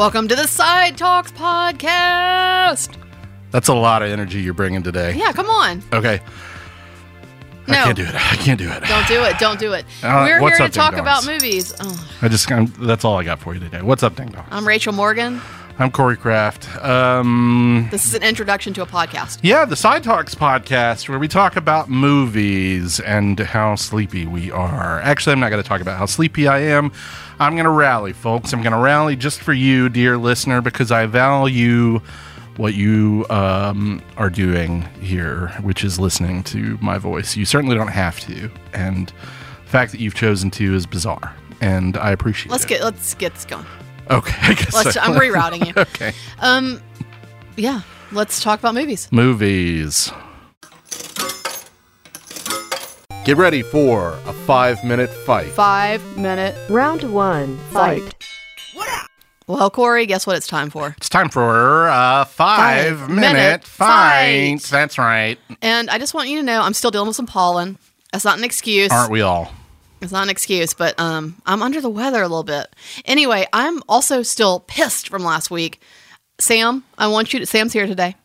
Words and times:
Welcome 0.00 0.28
to 0.28 0.34
the 0.34 0.46
Side 0.46 0.96
Talks 0.96 1.30
podcast. 1.30 2.96
That's 3.50 3.68
a 3.68 3.74
lot 3.74 4.00
of 4.00 4.08
energy 4.08 4.40
you're 4.40 4.54
bringing 4.54 4.82
today. 4.82 5.14
Yeah, 5.14 5.30
come 5.30 5.50
on. 5.50 5.82
Okay. 5.92 6.22
No. 7.68 7.74
I 7.74 7.84
can't 7.84 7.96
do 7.98 8.04
it. 8.04 8.14
I 8.14 8.36
can't 8.36 8.58
do 8.58 8.70
it. 8.70 8.82
Don't 8.84 9.06
do 9.06 9.22
it. 9.24 9.38
Don't 9.38 9.60
do 9.60 9.74
it. 9.74 9.84
Uh, 10.02 10.38
We're 10.40 10.56
here 10.56 10.66
to 10.66 10.70
talk 10.70 10.94
about 10.96 11.26
movies. 11.26 11.74
Oh, 11.80 12.18
I 12.22 12.28
just 12.28 12.50
I'm, 12.50 12.68
that's 12.78 13.04
all 13.04 13.18
I 13.18 13.24
got 13.24 13.40
for 13.40 13.52
you 13.52 13.60
today. 13.60 13.82
What's 13.82 14.02
up, 14.02 14.16
Ding 14.16 14.28
Dong? 14.28 14.46
I'm 14.50 14.66
Rachel 14.66 14.94
Morgan. 14.94 15.38
I'm 15.80 15.90
Corey 15.90 16.18
Kraft. 16.18 16.68
Um, 16.84 17.88
This 17.90 18.04
is 18.04 18.12
an 18.12 18.22
introduction 18.22 18.74
to 18.74 18.82
a 18.82 18.86
podcast. 18.86 19.38
yeah, 19.42 19.64
the 19.64 19.76
Side 19.76 20.04
Talks 20.04 20.34
podcast 20.34 21.08
where 21.08 21.18
we 21.18 21.26
talk 21.26 21.56
about 21.56 21.88
movies 21.88 23.00
and 23.00 23.40
how 23.40 23.76
sleepy 23.76 24.26
we 24.26 24.50
are. 24.50 25.00
Actually, 25.00 25.32
I'm 25.32 25.40
not 25.40 25.48
going 25.48 25.62
to 25.62 25.66
talk 25.66 25.80
about 25.80 25.96
how 25.96 26.04
sleepy 26.04 26.46
I 26.46 26.58
am. 26.58 26.92
I'm 27.38 27.54
going 27.54 27.64
to 27.64 27.70
rally, 27.70 28.12
folks. 28.12 28.52
I'm 28.52 28.60
going 28.60 28.74
to 28.74 28.78
rally 28.78 29.16
just 29.16 29.40
for 29.40 29.54
you, 29.54 29.88
dear 29.88 30.18
listener, 30.18 30.60
because 30.60 30.92
I 30.92 31.06
value 31.06 32.00
what 32.58 32.74
you 32.74 33.24
um, 33.30 34.02
are 34.18 34.28
doing 34.28 34.82
here, 35.00 35.48
which 35.62 35.82
is 35.82 35.98
listening 35.98 36.42
to 36.44 36.76
my 36.82 36.98
voice. 36.98 37.38
You 37.38 37.46
certainly 37.46 37.74
don't 37.74 37.88
have 37.88 38.20
to, 38.20 38.50
and 38.74 39.08
the 39.64 39.70
fact 39.70 39.92
that 39.92 40.00
you've 40.00 40.14
chosen 40.14 40.50
to 40.50 40.74
is 40.74 40.84
bizarre, 40.84 41.34
and 41.62 41.96
I 41.96 42.10
appreciate 42.10 42.52
Let's 42.52 42.64
it. 42.64 42.68
get 42.68 42.84
let's 42.84 43.14
get 43.14 43.32
this 43.32 43.46
going. 43.46 43.64
Okay. 44.10 44.36
I 44.42 44.54
guess 44.54 44.74
Let's. 44.74 44.94
so. 44.94 45.00
I'm 45.00 45.14
rerouting 45.14 45.66
you. 45.66 45.72
okay. 45.76 46.12
Um, 46.40 46.82
yeah. 47.56 47.82
Let's 48.12 48.42
talk 48.42 48.58
about 48.58 48.74
movies. 48.74 49.08
Movies. 49.12 50.10
Get 53.24 53.36
ready 53.36 53.62
for 53.62 54.14
a 54.26 54.32
five 54.32 54.82
minute 54.82 55.10
fight. 55.10 55.48
Five 55.48 56.16
minute. 56.16 56.56
Round 56.70 57.02
one, 57.12 57.58
fight. 57.70 58.14
Well, 59.46 59.68
Corey, 59.68 60.06
guess 60.06 60.26
what 60.28 60.36
it's 60.36 60.46
time 60.46 60.70
for? 60.70 60.94
It's 60.96 61.08
time 61.08 61.28
for 61.28 61.88
a 61.88 62.24
five, 62.30 62.98
Five 63.00 63.08
minute, 63.10 63.32
minute 63.32 63.64
fight. 63.64 64.60
fight. 64.60 64.70
That's 64.70 64.96
right. 64.96 65.38
And 65.60 65.90
I 65.90 65.98
just 65.98 66.14
want 66.14 66.28
you 66.28 66.36
to 66.38 66.42
know 66.44 66.62
I'm 66.62 66.72
still 66.74 66.90
dealing 66.92 67.08
with 67.08 67.16
some 67.16 67.26
pollen. 67.26 67.76
That's 68.12 68.24
not 68.24 68.38
an 68.38 68.44
excuse. 68.44 68.90
Aren't 68.92 69.10
we 69.10 69.22
all? 69.22 69.50
It's 70.00 70.12
not 70.12 70.22
an 70.22 70.30
excuse, 70.30 70.72
but 70.72 70.98
um, 70.98 71.40
I'm 71.44 71.62
under 71.62 71.80
the 71.80 71.90
weather 71.90 72.22
a 72.22 72.28
little 72.28 72.42
bit. 72.42 72.74
Anyway, 73.04 73.46
I'm 73.52 73.82
also 73.88 74.22
still 74.22 74.60
pissed 74.60 75.08
from 75.08 75.22
last 75.22 75.50
week. 75.50 75.80
Sam, 76.38 76.84
I 76.96 77.06
want 77.08 77.32
you 77.32 77.40
to. 77.40 77.46
Sam's 77.46 77.72
here 77.72 77.86
today. 77.86 78.16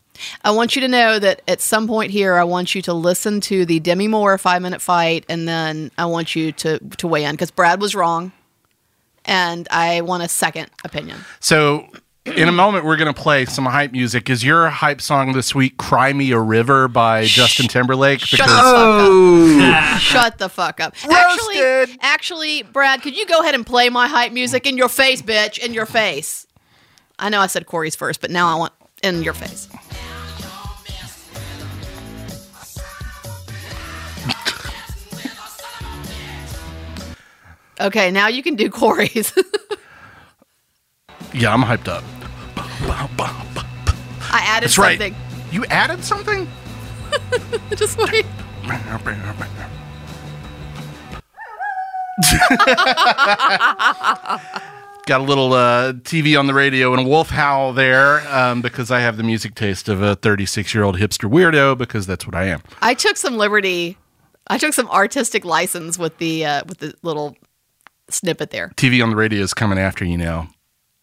I 0.42 0.50
want 0.52 0.74
you 0.74 0.80
to 0.80 0.88
know 0.88 1.18
that 1.18 1.42
at 1.46 1.60
some 1.60 1.86
point 1.86 2.10
here, 2.10 2.36
I 2.36 2.44
want 2.44 2.74
you 2.74 2.80
to 2.82 2.94
listen 2.94 3.40
to 3.42 3.66
the 3.66 3.80
Demi 3.80 4.08
Moore 4.08 4.38
five 4.38 4.62
minute 4.62 4.80
fight, 4.80 5.26
and 5.28 5.46
then 5.46 5.90
I 5.98 6.06
want 6.06 6.34
you 6.34 6.52
to 6.52 6.78
to 6.78 7.06
weigh 7.06 7.24
in 7.24 7.32
because 7.32 7.50
Brad 7.50 7.80
was 7.80 7.94
wrong, 7.94 8.32
and 9.24 9.68
I 9.70 10.00
want 10.00 10.22
a 10.22 10.28
second 10.28 10.70
opinion. 10.84 11.18
So, 11.40 11.88
in 12.26 12.48
a 12.48 12.52
moment, 12.52 12.84
we're 12.84 12.96
going 12.96 13.12
to 13.12 13.20
play 13.20 13.44
some 13.44 13.66
hype 13.66 13.92
music. 13.92 14.28
Is 14.28 14.42
your 14.42 14.68
hype 14.68 15.00
song 15.00 15.32
this 15.32 15.54
week 15.54 15.76
Cry 15.76 16.12
Me 16.12 16.32
a 16.32 16.38
River 16.38 16.88
by 16.88 17.24
Justin 17.24 17.68
Timberlake? 17.68 18.20
Shut 18.26 18.38
the 18.38 18.46
fuck 18.46 18.64
up. 18.64 20.00
Shut 20.00 20.38
the 20.38 20.48
fuck 20.48 20.80
up. 20.80 20.94
Actually, 21.08 21.98
actually, 22.00 22.62
Brad, 22.62 23.02
could 23.02 23.16
you 23.16 23.26
go 23.26 23.40
ahead 23.40 23.54
and 23.54 23.64
play 23.64 23.88
my 23.88 24.08
hype 24.08 24.32
music 24.32 24.66
in 24.66 24.76
your 24.76 24.88
face, 24.88 25.22
bitch? 25.22 25.58
In 25.58 25.72
your 25.72 25.86
face. 25.86 26.46
I 27.18 27.28
know 27.28 27.40
I 27.40 27.46
said 27.46 27.66
Corey's 27.66 27.96
first, 27.96 28.20
but 28.20 28.30
now 28.30 28.48
I 28.48 28.58
want 28.58 28.72
in 29.02 29.22
your 29.22 29.34
face. 29.34 29.68
Okay, 37.78 38.10
now 38.10 38.28
you 38.28 38.42
can 38.42 38.56
do 38.56 38.70
Corey's. 38.70 39.34
yeah, 41.34 41.52
I'm 41.52 41.62
hyped 41.62 41.88
up. 41.88 42.02
I 42.80 44.42
added 44.46 44.68
That's 44.68 44.78
right. 44.78 44.98
something. 44.98 45.14
You 45.50 45.64
added 45.66 46.04
something? 46.04 46.48
Just 47.76 47.98
wait. 47.98 48.26
Got 55.06 55.20
a 55.20 55.24
little 55.24 55.52
uh, 55.52 55.92
TV 55.92 56.36
on 56.38 56.48
the 56.48 56.54
radio 56.54 56.92
and 56.92 57.06
a 57.06 57.08
wolf 57.08 57.30
howl 57.30 57.72
there 57.72 58.26
um, 58.34 58.60
because 58.60 58.90
I 58.90 58.98
have 59.00 59.16
the 59.16 59.22
music 59.22 59.54
taste 59.54 59.88
of 59.88 60.02
a 60.02 60.16
36 60.16 60.74
year 60.74 60.82
old 60.82 60.98
hipster 60.98 61.30
weirdo 61.30 61.78
because 61.78 62.06
that's 62.06 62.26
what 62.26 62.34
I 62.34 62.46
am. 62.46 62.60
I 62.82 62.94
took 62.94 63.16
some 63.16 63.36
liberty. 63.36 63.96
I 64.48 64.58
took 64.58 64.74
some 64.74 64.88
artistic 64.88 65.44
license 65.44 65.96
with 65.98 66.18
the 66.18 66.44
uh, 66.44 66.62
with 66.66 66.78
the 66.78 66.94
little 67.02 67.36
snippet 68.10 68.50
there. 68.50 68.72
TV 68.76 69.02
on 69.02 69.10
the 69.10 69.16
radio 69.16 69.42
is 69.42 69.54
coming 69.54 69.78
after 69.78 70.04
you 70.04 70.16
now. 70.18 70.48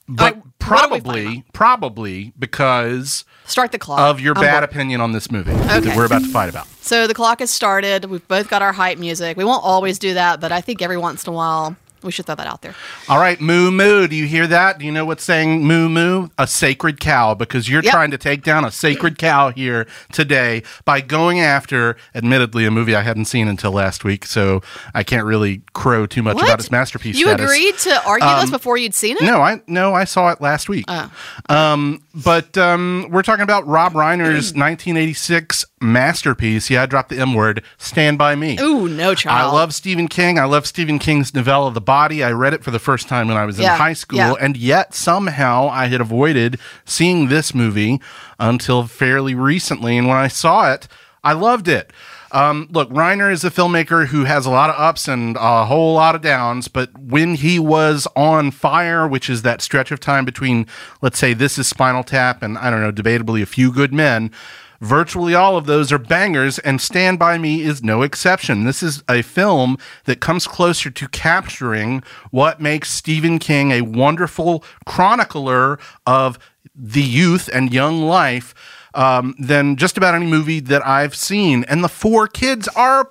But 0.07 0.35
what 0.35 0.43
are 0.83 0.89
we 0.89 0.99
fighting 0.99 1.03
probably, 1.03 1.43
probably 1.53 2.33
because 2.39 3.25
Start 3.45 3.71
the 3.71 3.79
clock. 3.79 3.99
of 3.99 4.19
your 4.19 4.33
I'm 4.35 4.41
bad 4.41 4.59
bored. 4.61 4.63
opinion 4.65 5.01
on 5.01 5.11
this 5.11 5.29
movie 5.31 5.51
that 5.53 5.95
we're 5.95 6.05
about 6.05 6.23
to 6.23 6.29
fight 6.29 6.49
about. 6.49 6.67
So 6.81 7.07
the 7.07 7.13
clock 7.13 7.39
has 7.39 7.49
started. 7.49 8.05
We've 8.05 8.27
both 8.27 8.49
got 8.49 8.61
our 8.61 8.73
hype 8.73 8.97
music. 8.97 9.37
We 9.37 9.43
won't 9.43 9.63
always 9.63 9.99
do 9.99 10.13
that, 10.15 10.39
but 10.41 10.51
I 10.51 10.61
think 10.61 10.81
every 10.81 10.97
once 10.97 11.25
in 11.25 11.31
a 11.33 11.35
while 11.35 11.75
we 12.03 12.11
should 12.11 12.25
throw 12.25 12.35
that 12.35 12.47
out 12.47 12.61
there. 12.61 12.75
All 13.09 13.19
right, 13.19 13.39
moo 13.39 13.71
moo. 13.71 14.07
Do 14.07 14.15
you 14.15 14.25
hear 14.25 14.47
that? 14.47 14.79
Do 14.79 14.85
you 14.85 14.91
know 14.91 15.05
what's 15.05 15.23
saying 15.23 15.65
moo 15.65 15.89
moo? 15.89 16.27
A 16.37 16.47
sacred 16.47 16.99
cow, 16.99 17.33
because 17.33 17.69
you're 17.69 17.83
Yep. 17.83 17.91
trying 17.91 18.11
to 18.11 18.17
take 18.17 18.43
down 18.43 18.65
a 18.65 18.71
sacred 18.71 19.17
cow 19.17 19.49
here 19.51 19.87
today 20.11 20.63
by 20.85 21.01
going 21.01 21.39
after, 21.39 21.95
admittedly, 22.15 22.65
a 22.65 22.71
movie 22.71 22.95
I 22.95 23.01
hadn't 23.01 23.25
seen 23.25 23.47
until 23.47 23.71
last 23.71 24.03
week, 24.03 24.25
so 24.25 24.61
I 24.93 25.03
can't 25.03 25.25
really 25.25 25.61
crow 25.73 26.05
too 26.05 26.23
much 26.23 26.37
about 26.41 26.59
its 26.59 26.71
masterpiece. 26.71 27.17
You 27.17 27.27
status. 27.27 27.45
agreed 27.45 27.77
to 27.79 28.05
argue 28.05 28.27
this 28.41 28.49
before 28.51 28.77
you'd 28.77 28.93
seen 28.93 29.17
it? 29.17 29.23
No, 29.23 29.41
I 29.41 29.61
no, 29.67 29.93
I 29.93 30.03
saw 30.05 30.29
it 30.29 30.41
last 30.41 30.69
week. 30.69 30.85
Oh. 30.87 31.11
Um, 31.49 32.03
but 32.13 32.57
um, 32.57 33.07
we're 33.09 33.23
talking 33.23 33.43
about 33.43 33.65
Rob 33.67 33.93
Reiner's 33.93 34.53
1986 34.55 35.65
masterpiece. 35.81 36.69
Yeah, 36.69 36.83
I 36.83 36.85
dropped 36.85 37.09
the 37.09 37.19
M 37.19 37.33
word. 37.33 37.63
Stand 37.77 38.17
by 38.17 38.35
Me. 38.35 38.57
Ooh, 38.59 38.87
no 38.87 39.15
child. 39.15 39.51
I 39.53 39.55
love 39.55 39.73
Stephen 39.73 40.07
King. 40.07 40.37
I 40.39 40.45
love 40.45 40.65
Stephen 40.67 40.99
King's 40.99 41.33
novella 41.33 41.71
The 41.71 41.81
Body. 41.93 42.23
I 42.23 42.31
read 42.31 42.53
it 42.53 42.63
for 42.63 42.71
the 42.71 42.79
first 42.79 43.07
time 43.07 43.27
when 43.27 43.37
I 43.37 43.45
was 43.45 43.59
Yeah, 43.59 43.73
in 43.73 43.79
high 43.79 43.93
school, 43.93 44.17
yeah. 44.17 44.33
and 44.45 44.57
yet 44.57 44.93
somehow 44.95 45.67
I 45.69 45.85
had 45.87 46.01
avoided 46.01 46.59
seeing 46.85 47.27
this 47.29 47.53
movie 47.53 48.01
until 48.39 48.87
fairly 48.87 49.35
recently. 49.35 49.97
And 49.97 50.07
when 50.07 50.17
I 50.17 50.27
saw 50.27 50.71
it, 50.73 50.87
I 51.23 51.33
loved 51.33 51.67
it. 51.67 51.93
Um, 52.33 52.67
look, 52.71 52.89
Reiner 52.89 53.31
is 53.31 53.43
a 53.43 53.51
filmmaker 53.51 54.07
who 54.07 54.25
has 54.25 54.45
a 54.45 54.49
lot 54.49 54.71
of 54.71 54.75
ups 54.79 55.07
and 55.07 55.37
a 55.39 55.65
whole 55.65 55.93
lot 55.93 56.15
of 56.15 56.21
downs, 56.21 56.67
but 56.67 56.89
when 56.99 57.35
he 57.35 57.59
was 57.59 58.07
on 58.15 58.49
fire, 58.49 59.07
which 59.07 59.29
is 59.29 59.43
that 59.43 59.61
stretch 59.61 59.91
of 59.91 59.99
time 59.99 60.25
between, 60.25 60.65
let's 61.01 61.19
say, 61.19 61.33
this 61.33 61.59
is 61.59 61.67
Spinal 61.67 62.03
Tap 62.03 62.41
and 62.41 62.57
I 62.57 62.71
don't 62.71 62.81
know, 62.81 62.91
debatably 62.91 63.43
a 63.43 63.45
few 63.45 63.71
good 63.71 63.93
men, 63.93 64.31
Virtually 64.83 65.33
all 65.33 65.55
of 65.55 65.65
those 65.65 65.93
are 65.93 65.97
bangers, 65.97 66.59
and 66.59 66.81
Stand 66.81 67.17
By 67.17 67.37
Me 67.37 67.61
is 67.61 67.81
no 67.81 68.01
exception. 68.01 68.65
This 68.65 68.83
is 68.83 69.01
a 69.07 69.21
film 69.21 69.77
that 70.03 70.19
comes 70.19 70.45
closer 70.45 70.89
to 70.89 71.07
capturing 71.07 72.03
what 72.31 72.59
makes 72.59 72.91
Stephen 72.91 73.39
King 73.39 73.71
a 73.71 73.79
wonderful 73.79 74.61
chronicler 74.85 75.79
of 76.05 76.37
the 76.75 77.01
youth 77.01 77.49
and 77.53 77.73
young 77.73 78.01
life 78.01 78.53
um, 78.93 79.35
than 79.39 79.75
just 79.75 79.97
about 79.97 80.15
any 80.15 80.25
movie 80.25 80.59
that 80.61 80.85
I've 80.85 81.15
seen. 81.15 81.63
And 81.67 81.83
the 81.83 81.89
four 81.89 82.27
kids 82.27 82.67
are 82.69 83.09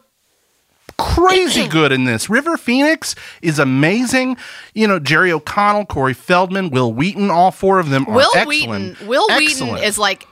crazy 0.99 1.67
good 1.69 1.93
in 1.93 2.05
this. 2.05 2.29
River 2.31 2.57
Phoenix 2.57 3.15
is 3.41 3.59
amazing. 3.59 4.37
You 4.75 4.87
know, 4.89 4.99
Jerry 4.99 5.33
O'Connell, 5.33 5.87
Corey 5.87 6.15
Feldman, 6.15 6.71
Wil 6.71 6.93
Wheaton, 6.93 7.31
all 7.31 7.51
four 7.51 7.79
of 7.79 7.91
them 7.91 8.07
are 8.09 8.15
Will 8.15 8.31
excellent. 8.35 8.49
Wheaton. 8.99 9.09
Will 9.09 9.27
Excellent. 9.31 9.73
Wheaton 9.75 9.85
is 9.89 9.99
like 9.99 10.27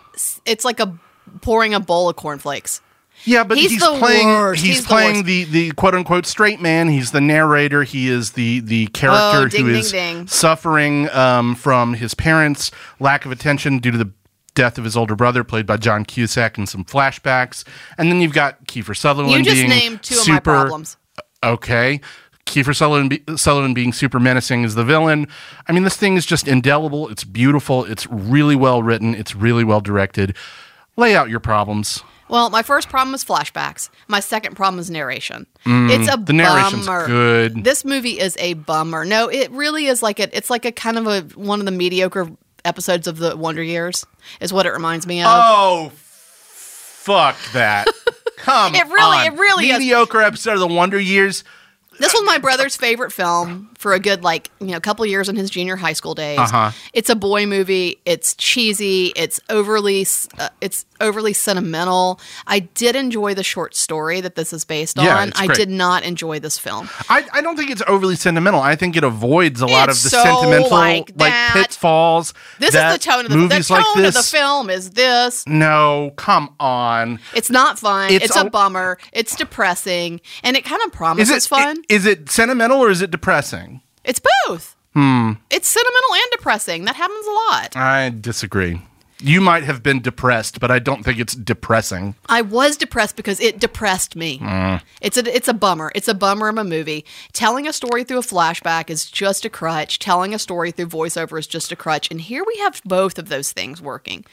it's 0.47 0.65
like 0.65 0.81
a 0.81 0.99
pouring 1.41 1.75
a 1.75 1.81
bowl 1.81 2.09
of 2.09 2.17
cornflakes. 2.17 2.81
Yeah, 3.25 3.45
but 3.45 3.59
He's 3.59 3.73
he's, 3.73 3.81
the 3.83 3.97
playing. 3.99 4.29
worst. 4.29 4.63
He's, 4.65 4.77
He's 4.77 4.83
the 4.85 4.89
playing 4.89 5.15
worst. 5.17 5.27
the, 5.27 5.45
the 5.45 5.71
quote 5.73 5.95
unquote 5.95 6.25
straight 6.25 6.59
man. 6.61 6.89
He's 6.89 7.11
the 7.11 7.21
narrator. 7.21 7.83
He 7.83 8.09
is 8.09 8.33
the 8.33 8.61
the 8.61 8.87
character 8.89 9.39
Oh, 9.43 9.47
ding, 9.49 9.67
who 9.67 9.73
ding, 9.73 9.81
is 9.81 9.93
ding. 9.93 10.27
suffering 10.27 11.11
um, 11.11 11.55
from 11.55 11.93
his 11.95 12.15
parents' 12.15 12.71
lack 12.99 13.27
of 13.27 13.33
attention 13.33 13.79
due 13.79 13.91
to 13.91 13.99
the 13.99 14.11
death 14.55 14.79
of 14.79 14.85
his 14.85 14.97
older 14.97 15.15
brother, 15.17 15.45
played 15.45 15.67
by 15.67 15.77
John 15.77 16.05
Cusack, 16.05 16.59
and 16.59 16.69
some 16.69 16.85
flashbacks. 16.85 17.65
And 17.99 18.11
then 18.11 18.21
you've 18.21 18.33
got 18.33 18.65
Kiefer 18.67 18.97
Sutherland. 18.97 19.47
You 19.47 19.53
just 19.53 19.69
named 19.69 20.03
two 20.03 20.15
of 20.15 20.29
my 20.29 20.35
super, 20.37 20.41
problems. 20.43 20.97
Okay. 21.43 22.01
Kiefer 22.47 22.75
Sutherland, 22.75 23.11
be, 23.11 23.23
Sutherland 23.37 23.75
being 23.75 23.93
super 23.93 24.19
menacing 24.19 24.65
as 24.65 24.75
the 24.75 24.85
villain. 24.85 25.29
I 25.69 25.73
mean, 25.73 25.85
this 25.85 25.97
thing 25.97 26.17
is 26.17 26.27
just 26.27 26.49
indelible. 26.49 27.09
It's 27.09 27.23
beautiful. 27.25 27.85
It's 27.85 28.07
really 28.09 28.57
well 28.57 28.83
written. 28.83 29.15
It's 29.15 29.35
really 29.37 29.63
well 29.63 29.81
directed. 29.81 30.37
Lay 30.97 31.15
out 31.15 31.31
your 31.31 31.41
problems. 31.41 32.03
Well, 32.29 32.49
my 32.51 32.63
first 32.63 32.89
problem 32.89 33.15
is 33.15 33.25
flashbacks. 33.25 33.89
My 34.07 34.21
second 34.21 34.55
problem 34.55 34.79
is 34.81 34.89
narration. 34.91 35.47
it's 35.67 36.09
a 36.09 36.17
Mm, 36.17 36.27
The 36.27 36.33
narration's 36.33 36.87
bummer. 36.87 37.07
good. 37.07 37.65
This 37.65 37.85
movie 37.85 38.21
is 38.21 38.37
a 38.39 38.55
bummer. 38.55 39.05
No, 39.05 39.29
it 39.29 39.51
really 39.51 39.87
is 39.87 40.01
like 40.03 40.21
a. 40.21 40.37
It's 40.37 40.49
like 40.51 40.65
a 40.65 40.71
kind 40.73 40.97
of 40.99 41.07
a 41.09 41.21
one 41.37 41.59
of 41.59 41.67
the 41.67 41.73
mediocre 41.73 42.29
episodes 42.65 43.07
of 43.07 43.19
the 43.19 43.37
Wonder 43.37 43.63
Years. 43.63 44.07
Is 44.41 44.53
what 44.53 44.67
it 44.67 44.71
reminds 44.73 45.07
me 45.07 45.21
of. 45.23 45.29
Oh, 45.31 45.93
fuck 45.95 47.37
that. 47.53 47.89
Come 48.39 48.75
It 48.75 48.87
really- 48.87 49.19
on. 49.19 49.27
it 49.27 49.33
really 49.39 49.71
is. 49.71 49.79
Mediocre 49.79 50.23
episode 50.23 50.55
of 50.55 50.61
The 50.61 50.69
Wonder 50.69 50.99
Years. 50.99 51.45
This 52.01 52.13
was 52.13 52.23
my 52.25 52.39
brother's 52.39 52.77
favorite 52.77 53.13
film 53.13 53.71
for 53.79 53.93
a 53.93 54.01
good 54.01 54.25
like 54.25 54.51
you 54.61 54.69
know 54.69 54.81
couple 54.81 55.07
years 55.07 55.29
in 55.29 55.37
his 55.37 55.51
junior 55.51 55.77
high 55.77 55.93
school 55.93 56.15
days. 56.15 56.39
Uh-huh. 56.39 56.73
It's 56.93 57.09
a 57.11 57.15
boy 57.15 57.47
movie. 57.47 58.01
It's 58.05 58.35
cheesy. 58.35 59.13
It's 59.15 59.39
overly 59.49 60.07
uh, 60.39 60.49
it's 60.61 60.85
overly 61.01 61.33
sentimental. 61.33 62.21
I 62.47 62.59
did 62.61 62.95
enjoy 62.97 63.35
the 63.35 63.43
short 63.45 63.75
story 63.75 64.21
that 64.21 64.35
this 64.35 64.53
is 64.53 64.65
based 64.65 64.99
Yeah, 64.99 65.17
on. 65.19 65.33
I 65.37 65.47
did 65.47 65.71
not 65.71 66.03
enjoy 66.03 66.41
this 66.41 66.59
film. 66.59 66.91
I, 67.09 67.27
I 67.33 67.41
don't 67.41 67.57
think 67.57 67.71
it's 67.71 67.83
overly 67.87 68.17
sentimental. 68.17 68.61
I 68.61 68.77
think 68.77 68.97
it 68.97 69.05
avoids 69.05 69.61
a 69.63 69.67
lot 69.67 69.89
It's 69.89 70.05
of 70.05 70.11
the 70.11 70.17
so 70.17 70.23
sentimental 70.25 70.71
like 70.71 71.15
that. 71.17 71.53
pitfalls. 71.55 72.35
This 72.59 72.75
is 72.75 72.93
the 72.93 72.99
tone 72.99 73.25
of 73.27 73.31
the, 73.31 73.37
the 73.47 73.63
tone 73.63 73.79
like 73.79 74.09
of 74.09 74.15
the 74.15 74.23
film. 74.23 74.69
Is 74.69 74.91
this? 74.91 75.47
No, 75.47 76.13
come 76.17 76.55
on. 76.61 77.19
It's 77.35 77.51
not 77.51 77.79
fun. 77.79 78.13
It's 78.13 78.27
It's, 78.27 78.37
a, 78.37 78.41
a- 78.43 78.51
bummer. 78.51 78.99
It's 79.13 79.35
depressing, 79.37 80.21
and 80.43 80.57
it 80.57 80.65
kind 80.65 80.83
of 80.83 80.89
Is 80.91 80.97
promises 80.97 81.47
it 81.47 81.49
fun. 81.49 81.83
Is 81.91 82.07
it 82.07 82.31
sentimental 82.31 82.79
or 82.79 82.89
is 82.91 83.03
it 83.03 83.11
depressing? 83.11 83.81
it's 84.05 84.21
both. 84.47 84.77
Hmm. 84.95 85.33
It's 85.51 85.69
sentimental 85.69 86.15
and 86.15 86.31
depressing. 86.33 86.85
That 86.85 86.97
happens 86.97 87.27
a 87.27 87.31
lot. 87.31 87.77
I 87.77 88.11
disagree. 88.11 88.81
You 89.23 89.41
might 89.41 89.65
have 89.65 89.83
been 89.83 90.01
depressed, 90.01 90.61
but 90.61 90.71
I 90.71 90.79
don't 90.79 91.03
think 91.03 91.19
it's 91.19 91.35
depressing. 91.35 92.15
I 92.29 92.43
was 92.43 92.77
depressed 92.77 93.17
because 93.17 93.41
it 93.41 93.59
depressed 93.59 94.17
me. 94.17 94.39
Mm. 94.39 94.83
It's 95.01 95.17
a 95.17 95.35
it's 95.35 95.49
a 95.49 95.55
bummer. 95.55 95.93
It's 95.95 96.09
a 96.09 96.15
bummer 96.15 96.49
of 96.49 96.59
a 96.59 96.65
movie. 96.65 97.05
Telling 97.33 97.67
a 97.67 97.73
story 97.73 98.05
through 98.05 98.19
a 98.19 98.23
flashback 98.23 98.91
is 98.91 99.11
just 99.11 99.45
a 99.45 99.51
crutch. 99.51 99.99
Telling 99.99 100.35
a 100.35 100.39
story 100.39 100.71
through 100.71 100.87
voiceover 100.87 101.39
is 101.39 101.47
just 101.47 101.71
a 101.73 101.77
crutch. 101.77 102.11
And 102.11 102.21
here 102.21 102.45
we 102.47 102.57
have 102.59 102.81
both 102.85 103.19
of 103.19 103.29
those 103.29 103.53
things 103.53 103.83
working. 103.83 104.25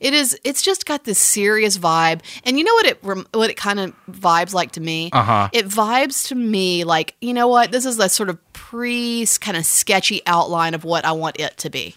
It 0.00 0.14
is 0.14 0.38
it's 0.44 0.62
just 0.62 0.86
got 0.86 1.04
this 1.04 1.18
serious 1.18 1.78
vibe. 1.78 2.20
And 2.44 2.58
you 2.58 2.64
know 2.64 2.74
what 2.74 2.86
it 2.86 3.02
what 3.34 3.50
it 3.50 3.56
kind 3.56 3.80
of 3.80 3.94
vibes 4.10 4.54
like 4.54 4.72
to 4.72 4.80
me? 4.80 5.10
Uh-huh. 5.12 5.48
It 5.52 5.66
vibes 5.66 6.28
to 6.28 6.34
me 6.34 6.84
like, 6.84 7.14
you 7.20 7.34
know 7.34 7.48
what? 7.48 7.72
This 7.72 7.84
is 7.84 7.98
a 7.98 8.08
sort 8.08 8.28
of 8.28 8.38
pre 8.52 9.26
kind 9.40 9.56
of 9.56 9.64
sketchy 9.66 10.22
outline 10.26 10.74
of 10.74 10.84
what 10.84 11.04
I 11.04 11.12
want 11.12 11.40
it 11.40 11.56
to 11.58 11.70
be. 11.70 11.96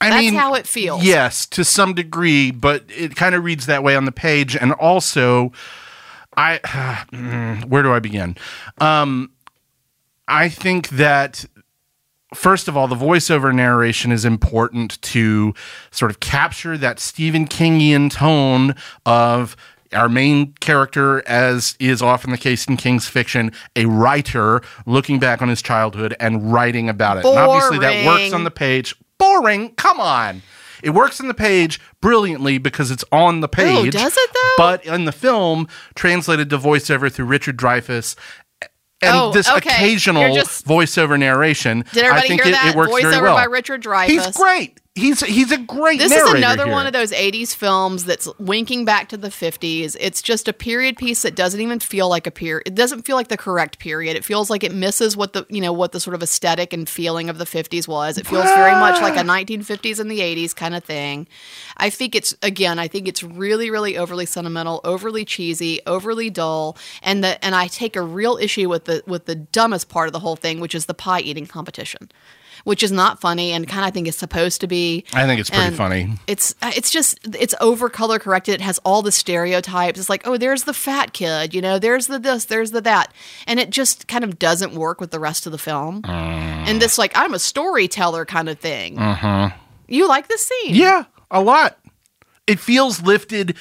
I 0.00 0.10
That's 0.10 0.20
mean, 0.20 0.34
how 0.34 0.54
it 0.54 0.66
feels. 0.66 1.04
Yes, 1.04 1.46
to 1.46 1.64
some 1.64 1.94
degree, 1.94 2.50
but 2.50 2.84
it 2.88 3.16
kind 3.16 3.34
of 3.34 3.44
reads 3.44 3.66
that 3.66 3.82
way 3.82 3.96
on 3.96 4.04
the 4.04 4.12
page. 4.12 4.54
And 4.54 4.72
also, 4.72 5.52
I 6.36 6.58
mm, 7.12 7.64
where 7.64 7.82
do 7.82 7.92
I 7.92 7.98
begin? 7.98 8.36
Um, 8.78 9.32
I 10.28 10.48
think 10.48 10.90
that 10.90 11.46
first 12.34 12.68
of 12.68 12.76
all, 12.76 12.88
the 12.88 12.96
voiceover 12.96 13.54
narration 13.54 14.12
is 14.12 14.24
important 14.24 15.00
to 15.02 15.54
sort 15.90 16.10
of 16.10 16.20
capture 16.20 16.76
that 16.78 17.00
Stephen 17.00 17.46
Kingian 17.46 18.10
tone 18.10 18.74
of 19.04 19.56
our 19.92 20.08
main 20.08 20.52
character, 20.54 21.26
as 21.28 21.76
is 21.78 22.02
often 22.02 22.30
the 22.30 22.38
case 22.38 22.66
in 22.66 22.76
King's 22.76 23.08
fiction, 23.08 23.52
a 23.76 23.86
writer 23.86 24.60
looking 24.84 25.18
back 25.18 25.40
on 25.40 25.48
his 25.48 25.62
childhood 25.62 26.14
and 26.20 26.52
writing 26.52 26.88
about 26.88 27.18
it. 27.18 27.24
And 27.24 27.38
obviously, 27.38 27.78
that 27.78 28.04
works 28.04 28.32
on 28.32 28.44
the 28.44 28.50
page. 28.50 28.94
Boring. 29.18 29.70
Come 29.76 30.00
on. 30.00 30.42
It 30.82 30.90
works 30.90 31.20
in 31.20 31.28
the 31.28 31.34
page 31.34 31.80
brilliantly 32.00 32.58
because 32.58 32.90
it's 32.90 33.04
on 33.10 33.40
the 33.40 33.48
oh, 33.48 33.50
page. 33.50 33.94
Oh, 33.94 33.98
does 33.98 34.16
it 34.16 34.30
though? 34.32 34.54
But 34.58 34.84
in 34.84 35.04
the 35.04 35.12
film, 35.12 35.68
translated 35.94 36.50
to 36.50 36.58
voiceover 36.58 37.10
through 37.10 37.26
Richard 37.26 37.56
Dreyfuss, 37.56 38.14
and 39.02 39.14
Oh, 39.14 39.32
this 39.32 39.48
okay. 39.50 39.70
occasional 39.70 40.34
just- 40.34 40.66
voiceover 40.66 41.18
narration. 41.18 41.84
Did 41.92 42.04
everybody 42.04 42.24
I 42.24 42.28
think 42.28 42.42
hear 42.42 42.52
it, 42.52 42.56
that? 42.56 42.74
it 42.74 42.76
works 42.76 42.92
very 42.92 43.04
Voiceover 43.14 43.22
well. 43.22 43.36
by 43.36 43.44
Richard 43.44 43.82
Dreyfuss. 43.82 44.06
He's 44.08 44.36
great. 44.36 44.80
He's 44.96 45.20
he's 45.20 45.52
a 45.52 45.58
great 45.58 45.98
This 45.98 46.10
is 46.10 46.32
another 46.32 46.64
here. 46.64 46.72
one 46.72 46.86
of 46.86 46.94
those 46.94 47.12
80s 47.12 47.54
films 47.54 48.06
that's 48.06 48.26
winking 48.38 48.86
back 48.86 49.10
to 49.10 49.18
the 49.18 49.28
50s. 49.28 49.94
It's 50.00 50.22
just 50.22 50.48
a 50.48 50.54
period 50.54 50.96
piece 50.96 51.20
that 51.20 51.36
doesn't 51.36 51.60
even 51.60 51.80
feel 51.80 52.08
like 52.08 52.26
a 52.26 52.30
period. 52.30 52.62
It 52.66 52.74
doesn't 52.74 53.02
feel 53.02 53.14
like 53.14 53.28
the 53.28 53.36
correct 53.36 53.78
period. 53.78 54.16
It 54.16 54.24
feels 54.24 54.48
like 54.48 54.64
it 54.64 54.72
misses 54.72 55.14
what 55.14 55.34
the, 55.34 55.44
you 55.50 55.60
know, 55.60 55.72
what 55.72 55.92
the 55.92 56.00
sort 56.00 56.14
of 56.14 56.22
aesthetic 56.22 56.72
and 56.72 56.88
feeling 56.88 57.28
of 57.28 57.36
the 57.36 57.44
50s 57.44 57.86
was. 57.86 58.16
It 58.16 58.26
feels 58.26 58.44
very 58.44 58.72
much 58.72 59.02
like 59.02 59.16
a 59.16 59.22
1950s 59.22 60.00
and 60.00 60.10
the 60.10 60.20
80s 60.20 60.56
kind 60.56 60.74
of 60.74 60.82
thing. 60.82 61.28
I 61.76 61.90
think 61.90 62.14
it's 62.14 62.34
again, 62.42 62.78
I 62.78 62.88
think 62.88 63.08
it's 63.08 63.22
really 63.22 63.70
really 63.70 63.96
overly 63.96 64.26
sentimental, 64.26 64.80
overly 64.84 65.24
cheesy, 65.24 65.80
overly 65.86 66.30
dull, 66.30 66.76
and 67.02 67.22
the 67.22 67.44
and 67.44 67.54
I 67.54 67.66
take 67.66 67.96
a 67.96 68.02
real 68.02 68.36
issue 68.36 68.68
with 68.68 68.84
the 68.84 69.02
with 69.06 69.26
the 69.26 69.34
dumbest 69.34 69.88
part 69.88 70.08
of 70.08 70.12
the 70.12 70.20
whole 70.20 70.36
thing, 70.36 70.60
which 70.60 70.74
is 70.74 70.86
the 70.86 70.94
pie 70.94 71.20
eating 71.20 71.46
competition. 71.46 72.10
Which 72.64 72.82
is 72.82 72.90
not 72.90 73.20
funny 73.20 73.52
and 73.52 73.68
kind 73.68 73.84
of 73.84 73.88
I 73.88 73.90
think 73.92 74.08
it's 74.08 74.18
supposed 74.18 74.60
to 74.62 74.66
be. 74.66 75.04
I 75.12 75.24
think 75.26 75.38
it's 75.38 75.50
pretty 75.50 75.66
And 75.66 75.76
funny. 75.76 76.14
It's 76.26 76.52
it's 76.62 76.90
just 76.90 77.18
it's 77.38 77.54
over 77.60 77.88
color 77.88 78.18
corrected. 78.18 78.56
It 78.56 78.60
has 78.62 78.80
all 78.82 79.02
the 79.02 79.12
stereotypes. 79.12 80.00
It's 80.00 80.08
like, 80.08 80.26
oh, 80.26 80.36
there's 80.36 80.64
the 80.64 80.74
fat 80.74 81.12
kid, 81.12 81.54
you 81.54 81.60
know, 81.60 81.78
there's 81.78 82.08
the 82.08 82.18
this, 82.18 82.46
there's 82.46 82.72
the 82.72 82.80
that, 82.80 83.12
and 83.46 83.60
it 83.60 83.70
just 83.70 84.08
kind 84.08 84.24
of 84.24 84.40
doesn't 84.40 84.74
work 84.74 85.00
with 85.00 85.12
the 85.12 85.20
rest 85.20 85.46
of 85.46 85.52
the 85.52 85.58
film. 85.58 86.02
Mm. 86.02 86.10
And 86.10 86.82
this 86.82 86.98
like 86.98 87.12
I'm 87.14 87.34
a 87.34 87.38
storyteller 87.38 88.24
kind 88.24 88.48
of 88.48 88.58
thing. 88.58 88.96
Mm-hmm. 88.96 89.56
You 89.86 90.08
like 90.08 90.26
this 90.26 90.48
scene? 90.48 90.74
Yeah, 90.74 91.04
a 91.30 91.42
lot. 91.42 91.78
It 92.46 92.60
feels 92.60 93.02
lifted 93.02 93.56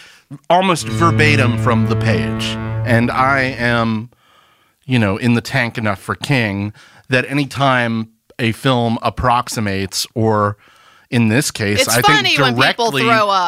almost 0.50 0.88
verbatim 0.88 1.58
from 1.58 1.88
the 1.88 1.96
page. 1.96 2.46
And 2.86 3.10
I 3.10 3.42
am, 3.42 4.12
you 4.86 5.00
know, 5.00 5.18
in 5.18 5.34
the 5.34 5.42
tank 5.42 5.78
enough 5.78 6.00
for 6.00 6.14
King 6.16 6.72
that 7.10 7.26
anytime 7.26 8.12
a 8.38 8.52
film 8.52 9.00
approximates 9.02 10.06
or 10.14 10.58
in 11.10 11.30
this 11.30 11.52
case, 11.52 11.82
It's 11.82 11.98
I 11.98 12.02
think 12.02 12.36
directly 12.36 13.04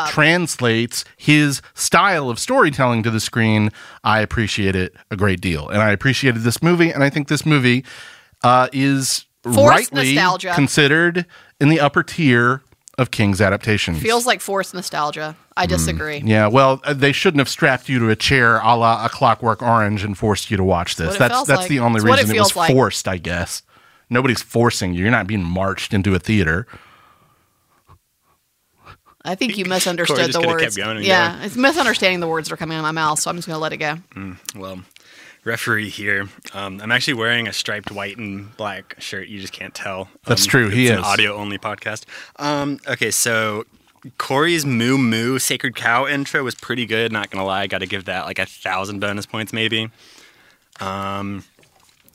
translates 0.08 1.04
his 1.18 1.62
style 1.74 2.30
of 2.30 2.40
storytelling 2.40 3.04
to 3.04 3.12
the 3.12 3.20
screen. 3.20 3.72
I 4.04 4.22
appreciate 4.22 4.76
it 4.76 4.96
a 5.12 5.18
great 5.18 5.42
deal, 5.42 5.68
and 5.68 5.82
I 5.82 5.92
appreciated 5.92 6.44
this 6.44 6.62
movie. 6.62 6.92
And 6.92 7.04
I 7.04 7.10
think 7.10 7.28
this 7.28 7.46
movie 7.46 7.84
uh, 8.44 8.70
is 8.72 9.26
Forced 9.44 9.58
rightly 9.58 10.14
nostalgia. 10.14 10.54
considered 10.54 11.26
in 11.60 11.70
the 11.70 11.80
upper 11.80 12.04
tier 12.04 12.62
of 12.98 13.12
King's 13.12 13.42
adaptations. 13.42 14.02
Feels 14.02 14.26
like 14.26 14.42
forced 14.42 14.74
nostalgia. 14.74 15.36
I 15.56 15.66
disagree. 15.68 16.18
Yeah, 16.24 16.48
well, 16.48 16.82
uh, 16.84 16.94
they 16.94 17.12
shouldn't 17.12 17.40
have 17.40 17.50
strapped 17.50 17.90
you 17.90 18.00
to 18.00 18.10
a 18.10 18.16
chair 18.16 18.58
a 18.60 18.76
la 18.76 19.06
a 19.06 19.10
Clockwork 19.10 19.62
Orange 19.62 20.04
and 20.04 20.18
forced 20.18 20.50
you 20.52 20.58
to 20.58 20.64
watch 20.64 20.96
this. 20.96 21.10
what 21.12 21.20
That's 21.20 21.44
that's 21.44 21.62
like. 21.62 21.70
the 21.70 21.80
only 21.80 21.98
It's 21.98 22.06
what 22.06 22.20
it 22.20 22.24
reason 22.24 22.36
it, 22.36 22.40
was 22.40 22.56
like. 22.56 22.72
forced, 22.72 23.08
I 23.08 23.18
guess. 23.18 23.62
Nobody's 24.10 24.42
forcing 24.42 24.94
you. 24.94 25.02
You're 25.02 25.12
not 25.12 25.28
being 25.28 25.44
marched 25.44 25.94
into 25.94 26.16
a 26.16 26.20
theater. 26.20 26.66
I 29.26 29.36
think 29.36 29.58
you 29.58 29.66
misunderstood 29.70 30.32
the 30.34 30.42
words. 30.48 30.64
kept 30.64 30.76
going 30.78 30.98
and 30.98 31.06
yeah, 31.06 31.34
going. 31.34 31.44
it's 31.46 31.56
misunderstanding 31.58 32.20
the 32.22 32.28
words 32.28 32.48
that 32.48 32.54
are 32.54 32.58
coming 32.58 32.78
out 32.78 32.80
of 32.82 32.84
my 32.84 32.92
mouth, 32.92 33.20
so 33.20 33.30
I'm 33.30 33.36
just 33.36 33.48
going 33.48 33.58
to 33.58 33.62
let 33.62 33.74
it 33.74 33.78
go. 33.78 33.98
Well, 34.56 34.82
referee 35.44 35.90
here. 35.90 36.28
Um, 36.54 36.80
I'm 36.82 36.92
actually 36.92 37.14
wearing 37.16 37.48
a 37.48 37.54
striped 37.54 37.92
white 37.92 38.18
and 38.18 38.56
black 38.58 38.96
shirt. 39.00 39.28
You 39.28 39.40
just 39.40 39.54
can't 39.54 39.74
tell. 39.74 40.10
That's 40.26 40.44
Um, 40.44 40.50
true, 40.50 40.70
he 40.70 40.84
it's 40.88 40.92
an 40.94 41.00
is. 41.00 41.06
audio 41.06 41.34
only 41.36 41.58
podcast. 41.58 42.04
Um, 42.38 42.80
okay, 42.88 43.12
so 43.12 43.66
Corey's 44.18 44.66
moo 44.66 44.98
moo 44.98 45.40
sacred 45.40 45.76
cow 45.76 46.06
intro 46.08 46.44
was 46.44 46.56
pretty 46.56 46.86
good. 46.86 47.12
Not 47.12 47.30
gonna 47.30 47.46
lie, 47.46 47.68
got 47.68 47.80
to 47.80 47.88
give 47.88 48.06
that 48.06 48.26
like 48.26 48.40
a 48.40 48.46
thousand 48.46 49.00
bonus 49.00 49.26
points 49.26 49.52
maybe. 49.54 49.90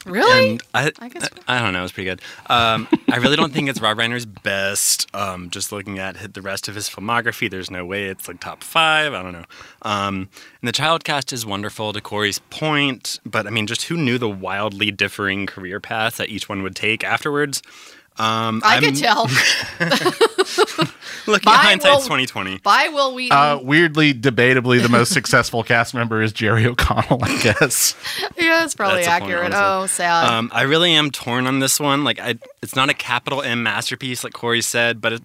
Really? 0.04 0.50
And 0.52 0.62
I, 0.74 0.90
I 0.98 1.08
guess- 1.08 1.28
I, 1.46 1.60
don't 1.60 1.72
know. 1.72 1.80
It 1.80 1.82
was 1.82 1.92
pretty 1.92 2.10
good. 2.10 2.20
Um, 2.46 2.88
I 3.10 3.16
really 3.16 3.36
don't 3.36 3.52
think 3.52 3.68
it's 3.68 3.80
Rob 3.80 3.98
Reiner's 3.98 4.26
best. 4.26 5.08
Um, 5.14 5.50
just 5.50 5.70
looking 5.72 5.98
at 5.98 6.34
the 6.34 6.42
rest 6.42 6.68
of 6.68 6.74
his 6.74 6.88
filmography, 6.88 7.50
there's 7.50 7.70
no 7.70 7.84
way 7.84 8.06
it's 8.06 8.26
like 8.26 8.40
top 8.40 8.64
five. 8.64 9.14
I 9.14 9.22
don't 9.22 9.32
know. 9.32 9.44
Um, 9.82 10.28
and 10.60 10.68
the 10.68 10.72
child 10.72 11.04
cast 11.04 11.32
is 11.32 11.46
wonderful 11.46 11.92
to 11.92 12.00
Corey's 12.00 12.40
point, 12.50 13.20
but 13.24 13.46
I 13.46 13.50
mean, 13.50 13.66
just 13.66 13.82
who 13.82 13.96
knew 13.96 14.18
the 14.18 14.28
wildly 14.28 14.90
differing 14.90 15.46
career 15.46 15.78
paths 15.80 16.16
that 16.16 16.28
each 16.30 16.48
one 16.48 16.62
would 16.62 16.74
take 16.76 17.04
afterwards? 17.04 17.62
Um, 18.18 18.60
I 18.64 18.74
I'm- 18.74 18.82
could 18.82 18.96
tell. 18.96 19.26
Look, 21.26 21.44
Bye, 21.44 21.52
at 21.54 21.58
hindsight's 21.60 22.08
Will- 22.08 22.18
2020. 22.18 22.58
Bye, 22.58 22.90
Wil 22.92 23.14
Wheaton. 23.14 23.36
Uh, 23.38 23.58
weirdly, 23.62 24.12
debatably, 24.12 24.82
the 24.82 24.88
most 24.88 25.12
successful 25.12 25.62
cast 25.62 25.94
member 25.94 26.20
is 26.20 26.32
Jerry 26.32 26.66
O'Connell, 26.66 27.20
I 27.22 27.40
guess. 27.40 27.94
yeah, 28.36 28.60
that's 28.60 28.74
probably 28.74 29.04
That's 29.04 29.16
a 29.16 29.20
point, 29.20 29.32
accurate. 29.34 29.52
oh, 29.54 29.86
sad. 29.86 30.28
Um, 30.28 30.50
I 30.52 30.62
really 30.62 30.92
am 30.92 31.10
torn 31.12 31.46
on 31.46 31.60
this 31.60 31.78
one. 31.78 32.02
Like, 32.02 32.18
I, 32.20 32.34
it's 32.60 32.74
not 32.74 32.90
a 32.90 32.94
capital 32.94 33.40
M 33.40 33.62
masterpiece, 33.62 34.24
like 34.24 34.32
Corey 34.32 34.62
said, 34.62 35.00
but 35.00 35.12
it, 35.14 35.22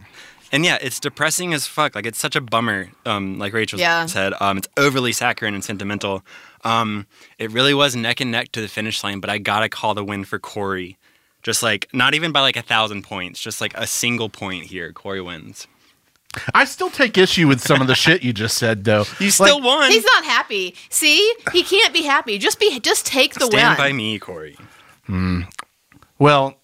and 0.51 0.63
yeah, 0.63 0.77
it's 0.79 0.99
depressing 0.99 1.51
as 1.53 1.65
fuck. 1.65 1.95
Like, 1.95 2.05
it's 2.05 2.19
such 2.19 2.35
a 2.35 2.41
bummer. 2.41 2.89
Um, 3.05 3.39
like 3.39 3.53
Rachel 3.53 3.79
Yeah. 3.79 4.05
said, 4.05 4.33
um, 4.39 4.57
it's 4.59 4.67
overly 4.77 5.13
saccharine 5.13 5.55
and 5.55 5.63
sentimental. 5.63 6.23
Um, 6.63 7.07
it 7.39 7.51
really 7.51 7.73
was 7.73 7.95
neck 7.95 8.21
and 8.21 8.29
neck 8.31 8.51
to 8.51 8.61
the 8.61 8.67
finish 8.67 9.03
line, 9.03 9.19
but 9.19 9.31
I 9.31 9.39
gotta 9.39 9.67
call 9.67 9.95
the 9.95 10.05
win 10.05 10.25
for 10.25 10.37
Corey. 10.37 10.97
Just 11.47 11.63
like 11.63 11.87
not 11.93 12.13
even 12.13 12.33
by 12.33 12.41
like 12.41 12.57
a 12.57 12.61
thousand 12.61 13.03
points, 13.03 13.39
just 13.39 13.61
like 13.61 13.73
a 13.77 13.87
single 13.87 14.27
point 14.27 14.65
here. 14.65 14.91
Corey 14.91 15.21
wins. 15.21 15.65
I 16.53 16.65
still 16.65 16.89
take 16.89 17.17
issue 17.17 17.47
with 17.47 17.61
some 17.61 17.79
of 17.79 17.87
the 17.87 17.95
shit 17.95 18.21
you 18.21 18.33
just 18.33 18.57
said, 18.57 18.83
though. 18.83 19.05
You 19.21 19.31
still 19.31 19.55
Like, 19.61 19.63
won. 19.63 19.89
He's 19.91 20.03
not 20.03 20.25
happy. 20.25 20.75
See, 20.89 21.33
he 21.53 21.63
can't 21.63 21.93
be 21.93 22.03
happy. 22.03 22.37
Just 22.37 22.59
be, 22.59 22.77
just 22.81 23.05
take 23.05 23.35
the 23.35 23.45
Stand 23.45 23.77
win. 23.79 23.87
by 23.87 23.93
me, 23.93 24.19
Corey. 24.19 24.57
Hmm. 25.05 25.43
Well, 26.19 26.57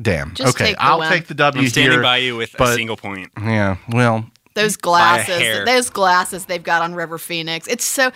damn. 0.00 0.32
Just 0.34 0.56
okay, 0.56 0.68
take 0.68 0.76
the 0.76 0.82
I'll 0.84 1.00
win. 1.00 1.10
take 1.10 1.26
the 1.26 1.34
W 1.34 1.62
I'm 1.64 1.68
standing 1.68 1.92
here. 1.92 2.02
by 2.02 2.16
you 2.16 2.34
with 2.36 2.58
a 2.58 2.74
single 2.74 2.96
point. 2.96 3.30
Yeah, 3.38 3.76
well, 3.90 4.24
Those 4.54 4.76
glasses, 4.76 5.64
those 5.64 5.88
glasses 5.90 6.44
they've 6.44 6.62
got 6.62 6.82
on 6.82 6.94
River 6.94 7.16
Phoenix. 7.18 7.66
It's 7.68 7.84
so 7.84 8.12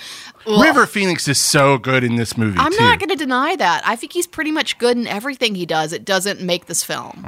ugh. 0.47 0.62
River 0.62 0.85
Phoenix 0.87 1.26
is 1.28 1.40
so 1.40 1.78
good 1.78 2.05
in 2.05 2.16
this 2.16 2.37
movie 2.37 2.59
I'm 2.59 2.73
too. 2.73 2.78
not 2.81 2.99
going 2.99 3.09
to 3.09 3.16
deny 3.16 3.57
that. 3.57 3.83
I 3.87 3.97
think 3.97 4.12
he's 4.12 4.26
pretty 4.26 4.50
much 4.52 4.76
good 4.78 4.97
in 4.99 5.07
everything 5.07 5.55
he 5.55 5.64
does. 5.64 5.93
It 5.95 6.05
doesn't 6.05 6.40
make 6.43 6.66
this 6.66 6.85
film. 6.85 7.25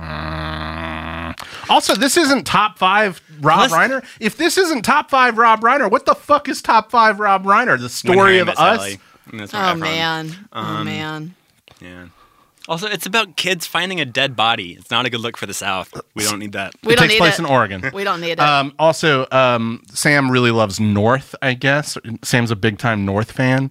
Also, 1.70 1.94
this 1.94 2.16
isn't 2.16 2.46
top 2.46 2.78
five 2.78 3.20
Rob 3.40 3.60
Let's- 3.70 3.72
Reiner. 3.74 4.04
If 4.20 4.36
this 4.36 4.58
isn't 4.58 4.82
top 4.82 5.10
five 5.10 5.38
Rob 5.38 5.60
Reiner, 5.60 5.90
what 5.90 6.06
the 6.06 6.14
fuck 6.14 6.48
is 6.48 6.60
top 6.62 6.90
five 6.90 7.20
Rob 7.20 7.44
Reiner? 7.44 7.78
The 7.78 7.88
story 7.88 8.38
of 8.38 8.48
us. 8.48 8.56
Sally. 8.56 8.98
And 9.30 9.40
that's 9.40 9.52
Oh 9.54 9.58
Efron- 9.58 9.78
man, 9.80 10.48
oh 10.52 10.60
Um, 10.60 10.84
man. 10.86 11.34
Yeah. 11.80 12.06
Also, 12.68 12.86
it's 12.86 13.06
about 13.06 13.36
kids 13.36 13.66
finding 13.66 13.98
a 14.00 14.04
dead 14.04 14.36
body. 14.36 14.72
It's 14.78 14.90
not 14.90 15.06
a 15.06 15.10
good 15.10 15.20
look 15.20 15.36
for 15.38 15.46
the 15.46 15.54
South. 15.54 15.92
We 16.14 16.24
don't 16.24 16.38
need 16.38 16.52
that. 16.52 16.74
We 16.84 16.92
it 16.92 16.96
don't 16.96 17.04
takes 17.08 17.14
need 17.14 17.18
place 17.18 17.38
it. 17.38 17.42
in 17.42 17.46
Oregon. 17.46 17.90
We 17.94 18.04
don't 18.04 18.20
need 18.20 18.32
it. 18.32 18.40
Um, 18.40 18.74
also, 18.78 19.26
um, 19.32 19.82
Sam 19.90 20.30
really 20.30 20.50
loves 20.50 20.78
North. 20.78 21.34
I 21.40 21.54
guess 21.54 21.96
Sam's 22.22 22.50
a 22.50 22.56
big 22.56 22.76
time 22.78 23.06
North 23.06 23.32
fan. 23.32 23.70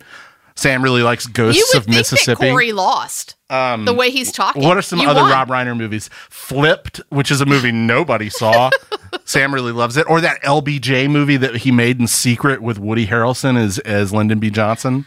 Sam 0.56 0.82
really 0.82 1.04
likes 1.04 1.27
Ghosts 1.27 1.60
you 1.60 1.66
would 1.74 1.77
of 1.82 1.86
think 1.86 1.98
Mississippi. 1.98 2.46
that 2.46 2.50
Corey 2.51 2.72
lost 2.72 3.36
the 3.50 3.94
way 3.96 4.10
he's 4.10 4.32
talking. 4.32 4.63
What 4.63 4.75
are 4.75 4.82
some 4.82 4.98
You 5.00 5.08
other 5.08 5.22
won. 5.22 5.30
Rob 5.32 5.50
Reiner 5.50 5.77
movies? 5.77 6.10
Flipped, 6.32 7.00
which 7.10 7.30
is 7.30 7.42
a 7.42 7.46
movie 7.46 7.72
nobody 7.72 8.30
saw. 8.32 8.72
Sam 9.25 9.54
really 9.54 9.72
loves 9.72 9.98
it. 9.98 10.10
Or 10.10 10.20
that 10.22 10.42
LBJ 10.42 11.12
movie 11.12 11.38
that 11.38 11.58
he 11.58 11.72
made 11.72 12.00
in 12.00 12.08
secret 12.08 12.63
with 12.63 12.80
Woody 12.80 13.06
Harrelson 13.06 13.56
as 13.56 13.77
as 13.80 14.12
Lyndon 14.12 14.39
B. 14.39 14.50
Johnson. 14.50 15.06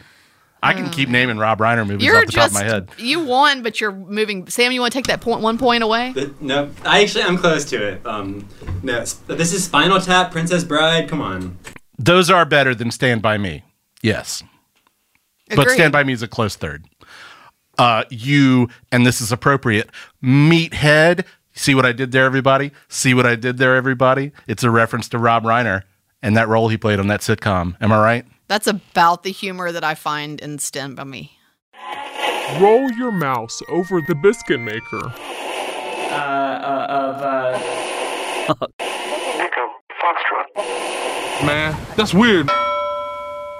I 0.63 0.73
can 0.73 0.89
keep 0.91 1.09
naming 1.09 1.37
Rob 1.37 1.57
Reiner 1.57 1.87
movies 1.87 2.05
You're 2.05 2.17
off 2.17 2.25
the 2.27 2.31
just 2.31 2.53
top 2.53 2.61
of 2.61 2.67
my 2.67 2.71
head. 2.71 2.89
you 2.97 3.25
won, 3.25 3.63
but 3.63 3.81
you're 3.81 3.91
moving. 3.91 4.47
Sam, 4.47 4.71
you 4.71 4.79
want 4.81 4.93
to 4.93 4.97
take 4.99 5.07
that 5.07 5.19
point 5.19 5.41
one 5.41 5.57
point 5.57 5.83
away? 5.83 6.13
No, 6.39 6.69
I 6.85 7.01
actually 7.01 7.23
I'm 7.23 7.37
close 7.37 7.65
to 7.65 7.83
it. 7.83 8.05
Um, 8.05 8.47
no, 8.83 8.99
this 8.99 9.53
is 9.53 9.63
Spinal 9.63 9.99
Tap, 9.99 10.31
Princess 10.31 10.63
Bride. 10.63 11.09
Come 11.09 11.19
on. 11.21 11.57
Those 11.97 12.29
are 12.29 12.45
better 12.45 12.75
than 12.75 12.91
Stand 12.91 13.21
By 13.21 13.37
Me. 13.37 13.63
Yes. 14.03 14.43
But 15.49 15.59
Agreed. 15.59 15.73
Stand 15.73 15.91
By 15.91 16.03
Me 16.03 16.13
is 16.13 16.21
a 16.21 16.27
close 16.27 16.55
third. 16.55 16.85
Uh, 17.77 18.03
you, 18.11 18.69
and 18.91 19.05
this 19.05 19.21
is 19.21 19.31
appropriate, 19.31 19.89
Meathead. 20.23 21.25
See 21.53 21.73
what 21.73 21.85
I 21.85 21.91
did 21.91 22.11
there, 22.11 22.25
everybody? 22.25 22.71
See 22.87 23.13
what 23.13 23.25
I 23.25 23.35
did 23.35 23.57
there, 23.57 23.75
everybody? 23.75 24.31
It's 24.47 24.63
a 24.63 24.69
reference 24.69 25.09
to 25.09 25.17
Rob 25.17 25.43
Reiner 25.43 25.83
and 26.21 26.37
that 26.37 26.47
role 26.47 26.69
he 26.69 26.77
played 26.77 26.99
on 26.99 27.07
that 27.07 27.21
sitcom. 27.21 27.75
Am 27.81 27.91
I 27.91 28.01
right? 28.01 28.25
That's 28.51 28.67
about 28.67 29.23
the 29.23 29.31
humor 29.31 29.71
that 29.71 29.85
I 29.85 29.95
find 29.95 30.37
in 30.41 30.59
Stand 30.59 30.97
by 30.97 31.05
Me. 31.05 31.39
Roll 32.59 32.91
your 32.91 33.13
mouse 33.13 33.61
over 33.69 34.01
the 34.09 34.13
biscuit 34.13 34.59
maker. 34.59 35.05
Uh, 36.11 36.17
uh, 36.17 36.85
of, 36.89 37.21
uh... 37.21 38.67
Echo, 39.39 39.69
Foxtrot. 40.03 41.45
Man, 41.45 41.77
that's 41.95 42.13
weird. 42.13 42.49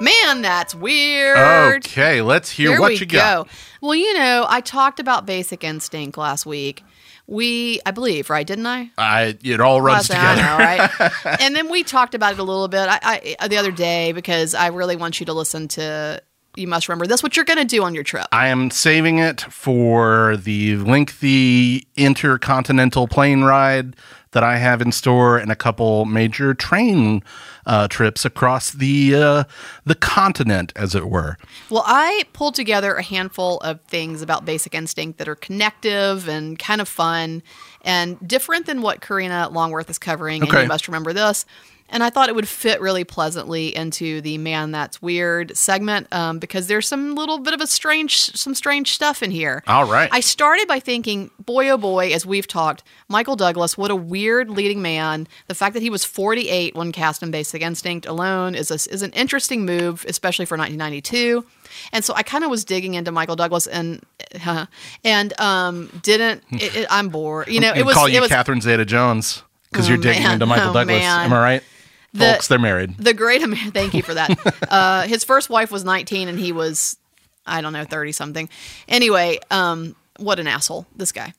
Man, 0.02 0.42
that's 0.42 0.76
weird. 0.76 1.86
Okay, 1.86 2.22
let's 2.22 2.50
hear 2.50 2.72
Here 2.72 2.80
what 2.82 2.90
we 2.90 2.98
you 2.98 3.06
got. 3.06 3.48
Well, 3.80 3.96
you 3.96 4.14
know, 4.16 4.46
I 4.50 4.60
talked 4.60 5.00
about 5.00 5.26
Basic 5.26 5.64
Instinct 5.64 6.18
last 6.18 6.46
week. 6.46 6.84
We, 7.32 7.80
I 7.86 7.92
believe, 7.92 8.30
right? 8.30 8.46
Didn't 8.46 8.68
I? 8.68 8.92
I, 8.98 9.38
it 9.42 9.62
all 9.62 9.82
runs 9.82 10.10
Last 10.10 10.36
together. 10.36 10.42
know, 10.42 10.58
right? 10.58 11.40
and 11.42 11.56
then 11.56 11.70
we 11.70 11.82
talked 11.84 12.14
about 12.14 12.34
it 12.34 12.40
a 12.40 12.44
little 12.44 12.68
bit 12.68 12.90
I, 12.90 13.36
I, 13.40 13.48
the 13.48 13.56
other 13.56 13.72
day 13.72 14.12
because 14.12 14.54
I 14.54 14.68
really 14.68 14.98
want 14.98 15.22
you 15.22 15.26
to 15.28 15.34
listen 15.34 15.70
to. 15.70 16.22
You 16.58 16.68
must 16.68 16.90
remember 16.90 17.08
this. 17.08 17.24
What 17.24 17.38
you're 17.38 17.46
going 17.46 17.60
to 17.60 17.66
do 17.66 17.84
on 17.84 17.96
your 17.96 18.04
trip? 18.04 18.28
I 18.34 18.50
am 18.50 18.70
saving 18.70 19.20
it 19.20 19.40
for 19.40 20.36
the 20.36 20.76
lengthy 20.76 21.88
intercontinental 21.96 23.08
plane 23.08 23.44
ride 23.44 23.96
that 24.32 24.44
I 24.44 24.58
have 24.58 24.82
in 24.82 24.92
store 24.92 25.38
and 25.38 25.52
a 25.52 25.56
couple 25.56 26.06
major 26.06 26.54
train 26.54 27.22
uh, 27.66 27.88
trips 27.88 28.26
across 28.26 28.72
the 28.72 29.16
uh, 29.16 29.44
the 29.86 29.96
continent, 29.96 30.72
as 30.76 30.96
it 30.96 31.10
were. 31.10 31.38
Well, 31.70 31.84
I 31.86 32.24
pulled 32.34 32.56
together 32.56 32.96
a 32.96 33.04
handful 33.04 33.58
of 33.60 33.82
things 33.82 34.22
about 34.22 34.46
Basic 34.46 34.74
Instinct 34.74 35.20
that 35.20 35.28
are 35.28 35.36
connective 35.36 36.28
and 36.30 36.58
kind 36.58 36.82
of 36.82 36.88
fun 36.88 37.44
and 37.82 38.18
different 38.28 38.66
than 38.66 38.82
what 38.82 39.02
Karina 39.02 39.50
Longworth 39.50 39.90
is 39.90 39.98
covering. 39.98 40.42
And 40.42 40.50
Okay. 40.52 40.62
you 40.64 40.68
must 40.68 40.88
remember 40.88 41.14
this. 41.14 41.46
And 41.92 42.04
I 42.04 42.10
thought 42.10 42.30
it 42.30 42.36
would 42.36 42.48
fit 42.48 42.80
really 42.82 43.04
pleasantly 43.04 43.76
into 43.76 44.22
the 44.22 44.38
"Man 44.38 44.72
That's 44.72 45.02
Weird" 45.02 45.56
segment 45.58 46.08
um, 46.14 46.40
because 46.40 46.68
there's 46.68 46.88
some 46.88 47.16
little 47.16 47.38
bit 47.40 47.54
of 47.54 47.60
a 47.62 47.68
strange, 47.68 48.18
some 48.18 48.56
strange 48.56 48.94
stuff 48.94 49.22
in 49.22 49.30
here. 49.30 49.62
All 49.68 49.86
right. 49.86 50.10
I 50.12 50.22
started 50.22 50.68
by 50.68 50.80
thinking, 50.80 51.30
boy, 51.46 51.70
oh 51.70 51.78
boy, 51.78 52.12
as 52.14 52.26
we've 52.26 52.48
talked, 52.48 52.84
Michael 53.10 53.36
Douglas, 53.36 53.78
what 53.78 53.92
a 53.92 53.96
weird 53.96 54.50
leading 54.50 54.82
man. 54.82 55.28
The 55.48 55.54
fact 55.56 55.74
that 55.74 55.84
he 55.84 55.90
was 55.90 56.06
48 56.06 56.76
when 56.76 56.92
cast 56.94 57.22
in 57.22 57.30
Basic 57.30 57.62
Instinct 57.62 58.06
alone 58.06 58.56
is, 58.56 58.72
a, 58.72 58.76
is 58.92 59.02
an 59.04 59.12
interesting 59.12 59.66
move, 59.66 60.06
especially 60.08 60.46
for 60.46 60.58
1992. 60.58 61.46
And 61.92 62.04
so 62.06 62.14
I 62.16 62.24
kind 62.24 62.44
of 62.46 62.50
was 62.50 62.64
digging 62.66 62.94
into 62.94 63.12
Michael 63.12 63.36
Douglas 63.36 63.68
and 63.68 64.02
and 65.04 65.40
um, 65.42 65.90
didn't. 66.04 66.44
It, 66.52 66.76
it, 66.76 66.88
I'm 66.90 67.10
bored. 67.10 67.48
You 67.50 67.60
know, 67.60 67.74
it 67.76 67.86
was. 67.86 67.96
call 67.96 68.08
you 68.08 68.18
it 68.18 68.22
was 68.22 68.30
Catherine 68.30 68.62
Zeta-Jones 68.62 69.44
because 69.72 69.88
Oh, 69.88 69.90
you're 69.90 69.98
digging 70.02 70.24
man. 70.24 70.34
into 70.34 70.46
Michael 70.46 70.70
Oh, 70.70 70.74
Douglas. 70.74 71.00
man. 71.00 71.26
Am 71.26 71.34
I 71.34 71.40
right? 71.40 71.64
The- 72.14 72.34
Folks, 72.34 72.48
they're 72.48 72.60
married. 72.60 72.98
the 72.98 73.14
great 73.14 73.42
thank 73.74 73.94
you 73.94 74.04
for 74.04 74.14
that 74.14 74.38
uh, 74.70 75.04
his 75.04 75.24
first 75.24 75.50
wife 75.50 75.72
was 75.72 75.84
19 75.86 76.28
and 76.28 76.38
he 76.40 76.52
was 76.52 76.98
i 77.46 77.62
don't 77.62 77.74
know 77.74 77.86
30 77.86 78.12
something 78.12 78.50
anyway 78.88 79.40
um, 79.50 79.96
what 80.22 80.40
an 80.40 80.48
asshole 80.48 80.86
this 80.96 81.12
guy 81.12 81.34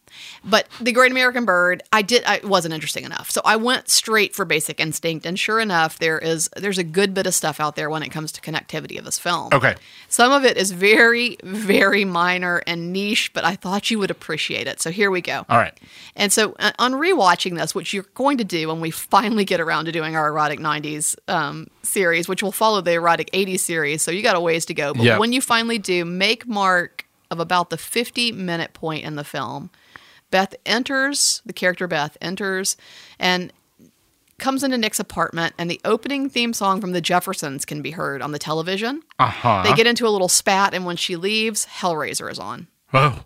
but 0.45 0.67
the 0.81 0.93
great 0.93 1.11
american 1.11 1.45
bird 1.45 1.83
i 1.93 2.03
did 2.03 2.23
i 2.25 2.37
it 2.37 2.45
wasn't 2.45 2.73
interesting 2.75 3.05
enough 3.05 3.31
so 3.31 3.41
i 3.45 3.57
went 3.57 3.89
straight 3.89 4.35
for 4.35 4.45
basic 4.45 4.81
instinct 4.81 5.25
and 5.25 5.39
sure 5.39 5.61
enough 5.61 5.99
there 5.99 6.19
is 6.19 6.51
there's 6.57 6.79
a 6.79 6.85
good 6.85 7.15
bit 7.15 7.27
of 7.27 7.35
stuff 7.35 7.61
out 7.61 7.77
there 7.77 7.89
when 7.89 8.03
it 8.03 8.09
comes 8.11 8.33
to 8.33 8.41
connectivity 8.41 8.99
of 8.99 9.05
this 9.05 9.19
film 9.19 9.49
Okay. 9.53 9.75
some 10.09 10.33
of 10.33 10.45
it 10.45 10.57
is 10.57 10.71
very 10.73 11.37
very 11.43 12.05
minor 12.05 12.63
and 12.67 12.93
niche 12.93 13.33
but 13.33 13.45
i 13.45 13.55
thought 13.57 13.91
you 13.91 13.99
would 13.99 14.11
appreciate 14.11 14.67
it 14.67 14.81
so 14.83 14.91
here 14.91 15.11
we 15.11 15.21
go 15.21 15.47
All 15.49 15.59
right. 15.59 15.79
and 16.17 16.33
so, 16.33 16.55
uh, 16.59 16.73
on 16.79 16.93
rewatching 16.93 17.57
this, 17.57 17.75
which 17.75 17.93
you're 17.95 18.07
going 18.15 18.39
to 18.39 18.45
do 18.45 18.69
when 18.69 18.81
we 18.81 18.91
finally 18.91 19.45
get 19.45 19.61
around 19.61 19.85
to 19.87 19.93
doing 19.93 20.17
our 20.17 20.29
erotic 20.29 20.59
'90s 20.61 21.15
um, 21.29 21.69
series, 21.83 22.29
which 22.29 22.43
will 22.43 22.53
follow 22.53 22.81
the 22.81 22.93
erotic 22.93 23.31
'80s 23.33 23.61
series, 23.61 24.03
so 24.03 24.11
you 24.11 24.23
got 24.23 24.37
a 24.37 24.41
ways 24.41 24.65
to 24.67 24.75
go. 24.75 24.93
But 24.95 25.03
Yeah. 25.05 25.19
when 25.19 25.33
you 25.33 25.41
finally 25.41 25.79
do, 25.79 26.05
make 26.05 26.47
mark 26.47 27.07
of 27.33 27.41
about 27.41 27.71
the 27.71 27.79
50 27.79 28.31
minute 28.31 28.73
point 28.75 29.05
in 29.05 29.17
the 29.17 29.25
film. 29.25 29.71
Beth 30.31 30.55
enters 30.65 31.43
the 31.45 31.53
character 31.53 31.89
Beth 31.89 32.17
enters 32.21 32.77
and 33.19 33.53
comes 34.39 34.63
into 34.65 34.77
Nick's 34.79 34.99
apartment, 34.99 35.55
and 35.59 35.71
the 35.71 35.81
opening 35.85 36.29
theme 36.29 36.53
song 36.53 36.81
from 36.81 36.93
the 36.93 37.01
Jeffersons 37.01 37.65
can 37.65 37.81
be 37.81 37.93
heard 37.93 38.21
on 38.23 38.33
the 38.33 38.39
television. 38.39 39.03
Uh 39.19 39.27
huh. 39.27 39.63
They 39.65 39.73
get 39.75 39.87
into 39.87 40.07
a 40.07 40.11
little 40.11 40.29
spat, 40.29 40.75
and 40.75 40.85
when 40.85 40.97
she 40.97 41.17
leaves, 41.17 41.67
Hellraiser 41.67 42.31
is 42.31 42.39
on. 42.39 42.67
Oh, 42.93 43.25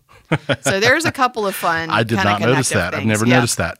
So 0.60 0.78
there's 0.80 1.04
a 1.04 1.12
couple 1.12 1.46
of 1.46 1.54
fun. 1.54 1.90
I 1.90 2.02
did 2.02 2.16
not 2.16 2.40
notice 2.40 2.68
that. 2.70 2.94
I've 2.94 3.04
never 3.06 3.26
Yeah. 3.26 3.36
noticed 3.36 3.56
that. 3.58 3.78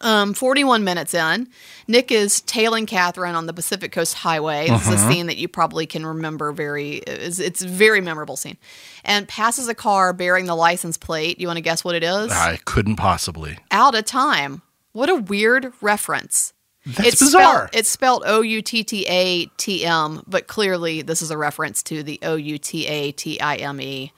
Um, 0.00 0.32
41 0.34 0.84
minutes 0.84 1.12
in, 1.14 1.48
Nick 1.86 2.10
is 2.10 2.40
tailing 2.40 2.86
Catherine 2.86 3.34
on 3.34 3.46
the 3.46 3.52
Pacific 3.52 3.92
Coast 3.92 4.14
Highway. 4.14 4.68
This 4.68 4.86
Uh-huh. 4.86 4.94
is 4.94 5.02
a 5.04 5.08
scene 5.08 5.26
that 5.26 5.36
you 5.36 5.48
probably 5.48 5.86
can 5.86 6.04
remember 6.06 6.50
very. 6.52 6.96
It's, 7.06 7.38
it's 7.38 7.62
a 7.62 7.68
very 7.68 8.00
memorable 8.00 8.36
scene, 8.36 8.56
and 9.04 9.28
passes 9.28 9.68
a 9.68 9.74
car 9.74 10.12
bearing 10.12 10.46
the 10.46 10.54
license 10.56 10.96
plate. 10.96 11.38
You 11.38 11.46
want 11.46 11.58
to 11.58 11.62
guess 11.62 11.84
what 11.84 11.94
it 11.94 12.02
is? 12.02 12.32
I 12.32 12.58
couldn't 12.64 12.96
possibly. 12.96 13.58
Out 13.70 13.94
of 13.94 14.04
time. 14.06 14.62
What 14.92 15.08
a 15.10 15.14
weird 15.16 15.72
reference. 15.80 16.52
That's 16.84 17.08
it's 17.10 17.18
bizarre. 17.20 17.68
Spelled, 17.68 17.70
it's 17.74 17.88
spelled 17.90 18.22
O 18.26 18.40
U 18.40 18.60
T 18.62 18.82
T 18.82 19.06
A 19.08 19.46
T 19.56 19.84
M, 19.84 20.22
but 20.26 20.48
clearly 20.48 21.02
this 21.02 21.22
is 21.22 21.30
a 21.30 21.38
reference 21.38 21.82
to 21.84 22.02
the 22.02 22.18
O 22.22 22.34
U 22.34 22.58
T 22.58 22.86
A 22.88 23.12
T 23.12 23.38
I 23.40 23.54
M 23.56 23.80
E 23.80 24.12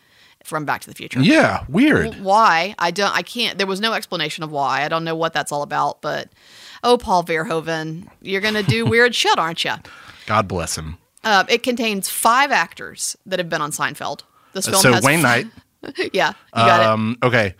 from 0.44 0.64
Back 0.64 0.82
to 0.82 0.88
the 0.88 0.94
Future. 0.94 1.20
yeah, 1.20 1.64
weird. 1.68 2.20
Why? 2.22 2.74
I 2.78 2.90
don't. 2.90 3.14
I 3.14 3.22
can't. 3.22 3.58
There 3.58 3.66
was 3.66 3.80
no 3.80 3.92
explanation 3.92 4.44
of 4.44 4.52
why. 4.52 4.84
I 4.84 4.88
don't 4.88 5.02
know 5.04 5.16
what 5.16 5.32
that's 5.32 5.50
all 5.50 5.62
about. 5.62 6.00
But 6.02 6.28
oh, 6.84 6.96
Paul 6.98 7.24
Verhoeven, 7.24 8.08
you're 8.20 8.40
gonna 8.40 8.62
do 8.62 8.86
weird 8.86 9.14
shit, 9.14 9.38
aren't 9.38 9.64
you? 9.64 9.72
God 10.26 10.46
bless 10.46 10.76
him. 10.78 10.98
Uh, 11.24 11.44
it 11.48 11.62
contains 11.62 12.08
five 12.08 12.52
actors 12.52 13.16
that 13.26 13.38
have 13.38 13.48
been 13.48 13.62
on 13.62 13.70
Seinfeld. 13.72 14.22
This 14.52 14.66
film 14.68 14.82
has 14.82 15.02
so 15.02 15.06
Wayne 15.06 15.22
Knight. 15.22 15.46
yeah, 16.12 16.28
you 16.28 16.34
got 16.54 16.80
it. 16.80 16.86
Um, 16.86 17.16
okay. 17.22 17.54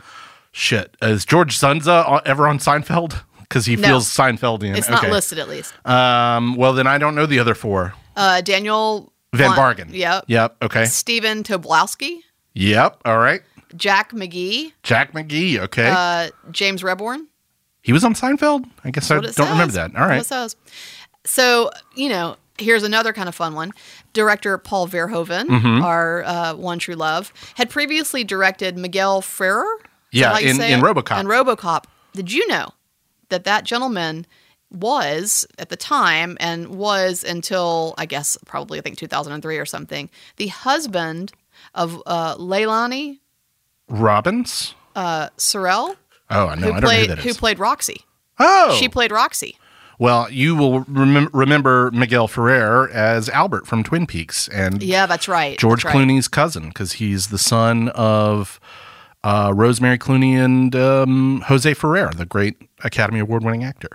Shit. 0.53 0.97
Is 1.03 1.25
George 1.25 1.59
Dzundza 1.59 2.23
ever 2.25 2.47
on 2.47 2.59
Seinfeld? 2.59 3.21
Because 3.41 3.67
he 3.67 3.75
No. 3.77 3.89
feels 3.89 4.07
Seinfeldian. 4.07 4.77
It's 4.77 4.89
okay. 4.89 5.07
not 5.09 5.11
listed 5.11 5.39
at 5.39 5.49
least. 5.49 5.75
Um, 5.87 6.55
well, 6.57 6.73
then 6.75 6.87
I 6.87 6.99
don't 6.99 7.15
know 7.15 7.27
the 7.27 7.39
other 7.41 7.55
four. 7.55 7.95
Uh, 8.17 8.41
Daniel 8.41 9.13
von 9.35 9.57
Bargen. 9.57 9.89
Yep. 9.93 10.25
Yep. 10.29 10.57
Okay. 10.63 10.85
Stephen 10.85 11.43
Tobolowsky, 11.43 12.21
Yep. 12.55 13.01
All 13.05 13.19
right. 13.19 13.43
Jack 13.77 14.13
McGee, 14.13 14.73
Jack 14.85 15.13
McGee. 15.13 15.59
Okay. 15.59 15.89
uh, 15.95 16.31
James 16.53 16.83
Rebhorn. 16.83 17.27
he 17.83 17.93
was 17.93 18.05
on 18.05 18.15
Seinfeld? 18.15 18.65
I 18.85 18.91
guess 18.91 19.11
I 19.11 19.17
don't 19.21 19.33
says. 19.33 19.49
remember 19.51 19.73
that. 19.75 19.95
All 19.97 20.03
right. 20.03 20.07
What 20.07 20.11
right. 20.11 20.21
it 20.21 20.27
says. 20.27 20.55
So, 21.25 21.71
you 21.97 22.09
know, 22.09 22.37
here's 22.59 22.85
another 22.85 23.13
kind 23.13 23.29
of 23.29 23.35
fun 23.35 23.55
one. 23.55 23.73
Director 24.13 24.57
Paul 24.59 24.87
Verhoeven, 24.87 25.47
Mm-hmm. 25.49 25.83
our 25.83 26.23
uh, 26.23 26.55
one 26.55 26.79
true 26.79 26.95
love, 26.95 27.33
had 27.57 27.69
previously 27.69 28.23
directed 28.23 28.77
Miguel 28.79 29.21
Ferrer. 29.23 29.67
Yeah, 30.13 30.39
in- 30.39 30.61
in 30.61 30.79
it? 30.79 30.83
RoboCop. 30.83 31.19
In 31.21 31.27
RoboCop. 31.27 31.85
Did 32.13 32.31
you 32.33 32.47
know 32.47 32.69
that 33.31 33.43
that 33.43 33.65
gentleman 33.65 34.25
was 34.71 35.45
at 35.59 35.69
the 35.69 35.77
time 35.77 36.37
and 36.39 36.69
was 36.69 37.25
until 37.25 37.95
I 37.99 38.07
guess 38.07 38.37
probably 38.47 38.79
I 38.79 38.83
think 38.83 38.99
2003 38.99 39.59
or 39.59 39.67
something 39.67 40.11
the 40.37 40.49
husband 40.49 41.33
of 41.75 42.03
uh, 42.07 42.37
Leilani 42.37 43.19
Robbins? 43.89 44.75
Sarelle, 44.97 45.97
Oh, 46.31 46.47
I 46.49 46.55
know. 46.55 46.69
who 46.73 46.73
I 46.73 46.81
don't 46.81 46.81
know 46.81 46.81
who 46.81 46.81
played 46.81 47.11
that 47.11 47.39
played 47.39 47.59
Roxy. 47.59 48.01
oh, 48.39 48.77
She 48.79 48.89
played 48.89 49.11
Roxy. 49.13 49.57
well, 49.99 50.31
you 50.31 50.55
will 50.57 50.85
remem- 50.87 51.31
remember 51.33 51.91
Miguel 51.93 52.29
Ferrer 52.29 52.89
as 52.91 53.29
Albert 53.29 53.67
from 53.67 53.83
Twin 53.83 54.07
Peaks 54.07 54.49
and 54.49 54.83
Yeah, 54.83 55.07
that's 55.07 55.29
right. 55.29 55.59
George 55.59 55.83
that's 55.83 55.95
right. 55.95 56.07
Clooney's 56.09 56.29
cousin 56.29 56.69
because 56.69 56.93
he's 56.95 57.29
the 57.29 57.39
son 57.39 57.89
of 57.91 58.59
uh, 59.23 59.53
Rosemary 59.55 59.99
Clooney 59.99 60.33
and 60.35 60.75
um, 60.77 61.43
Jose 61.47 61.73
Ferrer, 61.75 62.11
the 62.17 62.27
great 62.27 62.57
Academy 62.83 63.21
Award 63.21 63.43
winning 63.45 63.65
actor. 63.65 63.89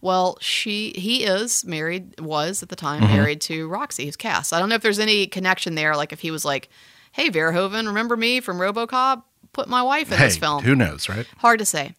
Well, 0.00 0.36
she 0.40 0.92
he 0.96 1.24
is 1.24 1.64
married 1.64 2.20
was 2.20 2.62
at 2.62 2.68
the 2.68 2.76
time 2.76 3.02
Mm-hmm. 3.02 3.12
married 3.12 3.40
to 3.42 3.66
Roxy, 3.68 4.04
who's 4.04 4.16
cast. 4.16 4.52
I 4.52 4.58
don't 4.58 4.68
know 4.68 4.74
if 4.74 4.82
there's 4.82 4.98
any 4.98 5.26
connection 5.26 5.74
there. 5.74 5.96
Like 5.96 6.12
if 6.12 6.20
he 6.20 6.30
was 6.30 6.44
like, 6.44 6.68
"Hey, 7.14 7.30
Verhoeven, 7.30 7.86
remember 7.86 8.16
me 8.16 8.40
from 8.40 8.58
RoboCop? 8.58 9.22
Put 9.52 9.68
my 9.68 9.82
wife 9.82 10.10
in 10.12 10.18
Hey, 10.18 10.24
this 10.26 10.36
film." 10.36 10.62
who 10.64 10.74
knows, 10.74 11.08
right? 11.08 11.26
Hard 11.38 11.58
to 11.60 11.64
say. 11.64 11.94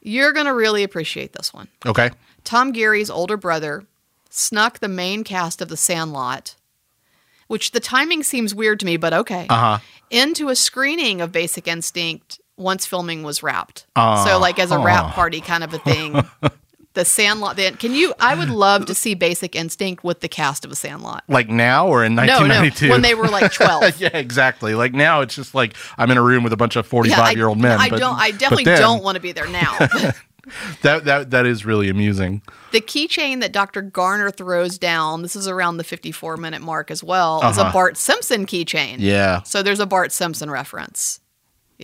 You're 0.00 0.32
gonna 0.32 0.54
really 0.54 0.82
appreciate 0.82 1.32
this 1.32 1.52
one. 1.52 1.68
Okay. 1.84 2.10
Tom 2.44 2.72
Guiry's 2.72 3.10
older 3.10 3.36
brother 3.36 3.84
snuck 4.30 4.78
the 4.80 4.88
main 4.88 5.24
cast 5.24 5.60
of 5.62 5.68
The 5.68 5.76
Sandlot, 5.76 6.54
which 7.48 7.72
the 7.72 7.80
timing 7.80 8.22
seems 8.22 8.54
weird 8.54 8.80
to 8.80 8.86
me, 8.86 8.96
but 8.96 9.12
okay, 9.12 9.46
Uh 9.48 9.56
huh. 9.56 9.78
into 10.10 10.48
a 10.50 10.56
screening 10.56 11.20
of 11.20 11.32
Basic 11.32 11.66
Instinct 11.66 12.40
once 12.56 12.86
filming 12.86 13.22
was 13.24 13.42
wrapped. 13.42 13.86
so, 13.96 14.38
like 14.38 14.58
as 14.58 14.70
a 14.70 14.78
wrap 14.78 15.14
party 15.14 15.40
kind 15.40 15.64
of 15.64 15.74
a 15.74 15.78
thing. 15.78 16.22
the 16.94 17.04
Sandlot. 17.04 17.56
Then, 17.56 17.76
can 17.76 17.92
you? 17.92 18.14
I 18.18 18.34
would 18.34 18.48
love 18.50 18.86
to 18.86 18.94
see 18.94 19.14
Basic 19.14 19.54
Instinct 19.54 20.02
with 20.04 20.20
the 20.20 20.28
cast 20.28 20.64
of 20.64 20.72
a 20.72 20.74
Sandlot. 20.76 21.24
Like 21.28 21.48
now 21.48 21.86
or 21.88 22.04
in 22.04 22.14
No, 22.14 22.22
no, 22.24 22.32
1992? 22.40 22.90
when 22.90 23.02
they 23.02 23.14
were 23.14 23.28
like 23.28 23.52
twelve. 23.52 24.00
yeah, 24.00 24.10
exactly. 24.16 24.74
Like 24.74 24.94
now, 24.94 25.20
it's 25.20 25.34
just 25.34 25.54
like 25.54 25.76
I'm 25.98 26.10
in 26.10 26.16
a 26.18 26.22
room 26.22 26.42
with 26.44 26.52
a 26.52 26.56
bunch 26.56 26.76
of 26.76 26.86
45 26.86 27.18
I, 27.18 27.30
year 27.32 27.48
old 27.48 27.58
men. 27.60 27.78
I 27.80 27.88
but- 27.90 27.98
don't. 28.00 28.18
I 28.18 28.30
definitely 28.30 28.64
then, 28.64 28.80
don't 28.80 29.02
want 29.04 29.16
to 29.16 29.20
be 29.20 29.32
there 29.32 29.48
now. 29.48 29.76
That 30.82 31.06
that 31.06 31.30
that 31.30 31.46
is 31.46 31.64
really 31.64 31.88
amusing. 31.88 32.42
The 32.72 32.82
keychain 32.82 33.40
that 33.40 33.50
Dr. 33.52 33.80
Garner 33.80 34.30
throws 34.30 34.76
down, 34.78 35.22
this 35.22 35.34
is 35.36 35.48
around 35.48 35.78
the 35.78 35.84
54 35.84 36.36
minute 36.36 36.60
mark 36.60 36.90
as 36.90 37.02
well, 37.02 37.38
is 37.48 37.56
a 37.56 37.62
Uh-huh. 37.62 37.72
Bart 37.72 37.96
Simpson 37.96 38.44
keychain. 38.44 38.96
Yeah. 38.98 39.42
So 39.44 39.62
there's 39.62 39.80
a 39.80 39.86
Bart 39.86 40.12
Simpson 40.12 40.50
reference. 40.50 41.20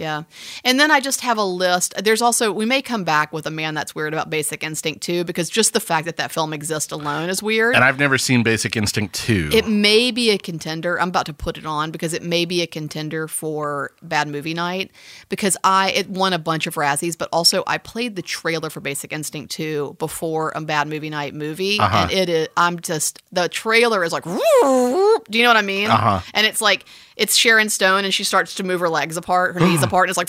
Yeah. 0.01 0.23
And 0.65 0.81
then 0.81 0.91
I 0.91 0.99
just 1.01 1.21
have 1.21 1.37
a 1.39 1.45
list. 1.45 1.95
There's 2.03 2.23
also, 2.23 2.51
we 2.53 2.65
may 2.65 2.83
come 2.83 3.05
back 3.05 3.33
with 3.33 3.47
a 3.47 3.51
man 3.51 3.75
that's 3.75 3.95
weird 3.95 4.13
about 4.13 4.31
Basic 4.31 4.63
Instinct 4.65 5.03
too, 5.03 5.25
because 5.25 5.51
just 5.51 5.73
the 5.73 5.81
fact 5.81 6.07
that 6.07 6.17
that 6.17 6.33
film 6.33 6.53
exists 6.53 6.91
alone 6.93 7.29
is 7.29 7.43
weird. 7.43 7.75
And 7.75 7.85
I've 7.85 7.99
never 7.99 8.17
seen 8.19 8.43
Basic 8.43 8.77
Instinct 8.77 9.15
2. 9.15 9.51
It 9.53 9.69
may 9.69 10.11
be 10.11 10.31
a 10.31 10.39
contender. 10.39 11.01
I'm 11.01 11.09
about 11.11 11.27
to 11.27 11.33
put 11.35 11.59
it 11.59 11.67
on 11.67 11.91
because 11.91 12.15
it 12.15 12.23
may 12.23 12.45
be 12.45 12.63
a 12.63 12.67
contender 12.67 13.29
for 13.29 13.93
Bad 14.03 14.27
Movie 14.29 14.55
Night 14.55 14.91
because 15.29 15.57
I 15.63 15.91
it 15.91 16.09
won 16.09 16.33
a 16.33 16.39
bunch 16.39 16.67
of 16.67 16.75
Razzies, 16.77 17.17
but 17.19 17.29
also 17.33 17.63
I 17.67 17.79
played 17.79 18.17
the 18.17 18.23
trailer 18.23 18.71
for 18.71 18.81
Basic 18.81 19.13
Instinct 19.13 19.53
2 19.53 19.97
before 19.99 20.53
a 20.55 20.61
Bad 20.63 20.89
Movie 20.89 21.11
Night 21.11 21.35
movie, 21.35 21.79
Uh-huh. 21.79 22.09
and 22.11 22.11
it 22.11 22.29
is 22.29 22.49
I'm 22.57 22.81
just 22.81 23.23
the 23.33 23.49
trailer 23.49 24.03
is 24.05 24.13
like, 24.13 24.25
do 24.25 25.39
you 25.39 25.43
know 25.43 25.51
what 25.51 25.57
I 25.57 25.63
mean? 25.63 25.89
Uh-huh. 25.91 26.21
And 26.35 26.47
it's 26.47 26.61
like 26.61 26.87
it's 27.17 27.37
Sharon 27.37 27.69
Stone, 27.69 28.05
and 28.07 28.15
she 28.15 28.25
starts 28.25 28.55
to 28.55 28.63
move 28.63 28.81
her 28.81 28.89
legs 28.89 29.19
apart, 29.19 29.53
her 29.55 29.61
knees 29.61 29.83
apart, 29.90 29.90
and 29.93 30.09
it's 30.11 30.17
like, 30.17 30.29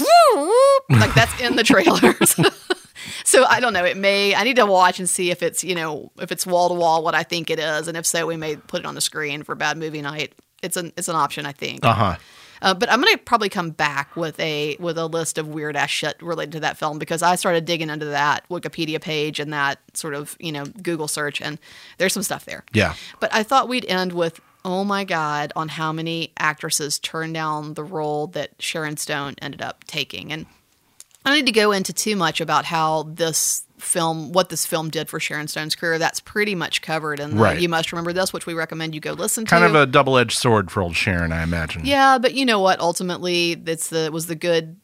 like 0.89 1.13
that's 1.13 1.39
in 1.41 1.56
the 1.56 1.63
trailers. 1.63 2.36
So 3.24 3.46
I 3.46 3.60
don't 3.60 3.74
know. 3.74 3.84
It 3.84 3.98
may. 3.98 4.36
I 4.36 4.44
need 4.44 4.58
to 4.58 4.65
watch 4.65 5.00
and 5.00 5.10
see 5.10 5.32
if 5.32 5.41
it's 5.41 5.63
you 5.63 5.74
know 5.74 6.12
if 6.20 6.32
it's 6.32 6.46
wall 6.46 6.70
to 6.70 6.75
wall 6.75 7.03
what 7.03 7.15
I 7.15 7.24
think 7.24 7.50
it 7.50 7.60
is, 7.60 7.88
and 7.88 7.98
if 7.98 8.06
so, 8.06 8.27
we 8.27 8.38
may 8.38 8.56
put 8.56 8.82
it 8.82 8.86
on 8.86 8.94
the 8.94 9.01
screen 9.01 9.44
for 9.44 9.56
bad 9.56 9.77
movie 9.77 10.01
night. 10.01 10.34
It's 10.62 10.77
an 10.77 10.91
it's 10.98 11.08
an 11.08 11.15
option, 11.15 11.46
I 11.46 11.51
think. 11.51 11.84
uh 11.84 11.94
huh. 11.94 12.15
Uh, 12.62 12.75
but 12.75 12.91
I'm 12.91 13.01
gonna 13.01 13.18
probably 13.18 13.50
come 13.50 13.72
back 13.72 14.16
with 14.16 14.40
a 14.40 14.77
with 14.79 14.98
a 15.00 15.07
list 15.07 15.40
of 15.40 15.48
weird 15.48 15.75
ass 15.75 15.90
shit 15.90 16.22
related 16.22 16.51
to 16.53 16.59
that 16.59 16.77
film 16.77 17.00
because 17.00 17.24
I 17.24 17.36
started 17.36 17.66
digging 17.66 17.90
into 17.90 18.05
that 18.05 18.48
Wikipedia 18.50 19.01
page 19.01 19.40
and 19.40 19.51
that 19.51 19.79
sort 19.96 20.14
of 20.14 20.36
you 20.40 20.51
know 20.51 20.66
Google 20.66 21.07
search, 21.07 21.42
and 21.42 21.57
there's 21.98 22.14
some 22.14 22.24
stuff 22.24 22.46
there. 22.46 22.64
Yeah. 22.74 22.94
But 23.20 23.33
I 23.33 23.42
thought 23.42 23.68
we'd 23.68 23.86
end 23.86 24.14
with 24.14 24.40
oh 24.64 24.84
my 24.84 25.04
god 25.04 25.52
on 25.56 25.70
how 25.70 25.92
many 25.92 26.32
actresses 26.38 27.00
turned 27.00 27.34
down 27.34 27.74
the 27.74 27.84
role 27.84 28.28
that 28.28 28.52
Sharon 28.60 28.98
Stone 28.98 29.36
ended 29.42 29.62
up 29.62 29.84
taking, 29.86 30.32
and 30.32 30.46
I 31.26 31.30
don't 31.30 31.40
need 31.40 31.46
to 31.48 31.52
go 31.52 31.72
into 31.72 31.94
too 31.94 32.16
much 32.16 32.42
about 32.42 32.66
how 32.66 33.04
this 33.04 33.64
film, 33.78 34.32
what 34.32 34.50
this 34.50 34.66
film 34.66 34.90
did 34.90 35.10
for 35.10 35.20
Sharon 35.20 35.48
Stone's 35.48 35.76
career. 35.76 36.00
That's 36.00 36.20
pretty 36.20 36.56
much 36.56 36.82
covered 36.82 37.20
in 37.20 37.32
the 37.32 37.42
Right. 37.42 37.60
You 37.60 37.70
Must 37.70 37.92
Remember 37.92 38.14
This, 38.14 38.32
which 38.32 38.46
we 38.46 38.54
recommend 38.54 38.96
you 38.96 39.02
go 39.02 39.14
listen 39.14 39.46
Kind 39.46 39.62
to. 39.62 39.68
Kind 39.68 39.76
of 39.76 39.90
a 39.90 39.92
double 39.92 40.18
edged 40.18 40.38
sword 40.38 40.72
for 40.72 40.82
old 40.82 40.96
Sharon, 40.96 41.32
I 41.32 41.44
imagine. 41.44 41.86
Yeah, 41.86 42.18
but 42.18 42.34
you 42.34 42.46
know 42.46 42.60
what? 42.60 42.80
Ultimately, 42.80 43.62
it's 43.66 43.90
the 43.90 44.06
it 44.06 44.14
was 44.14 44.28
the 44.28 44.36
good, 44.36 44.78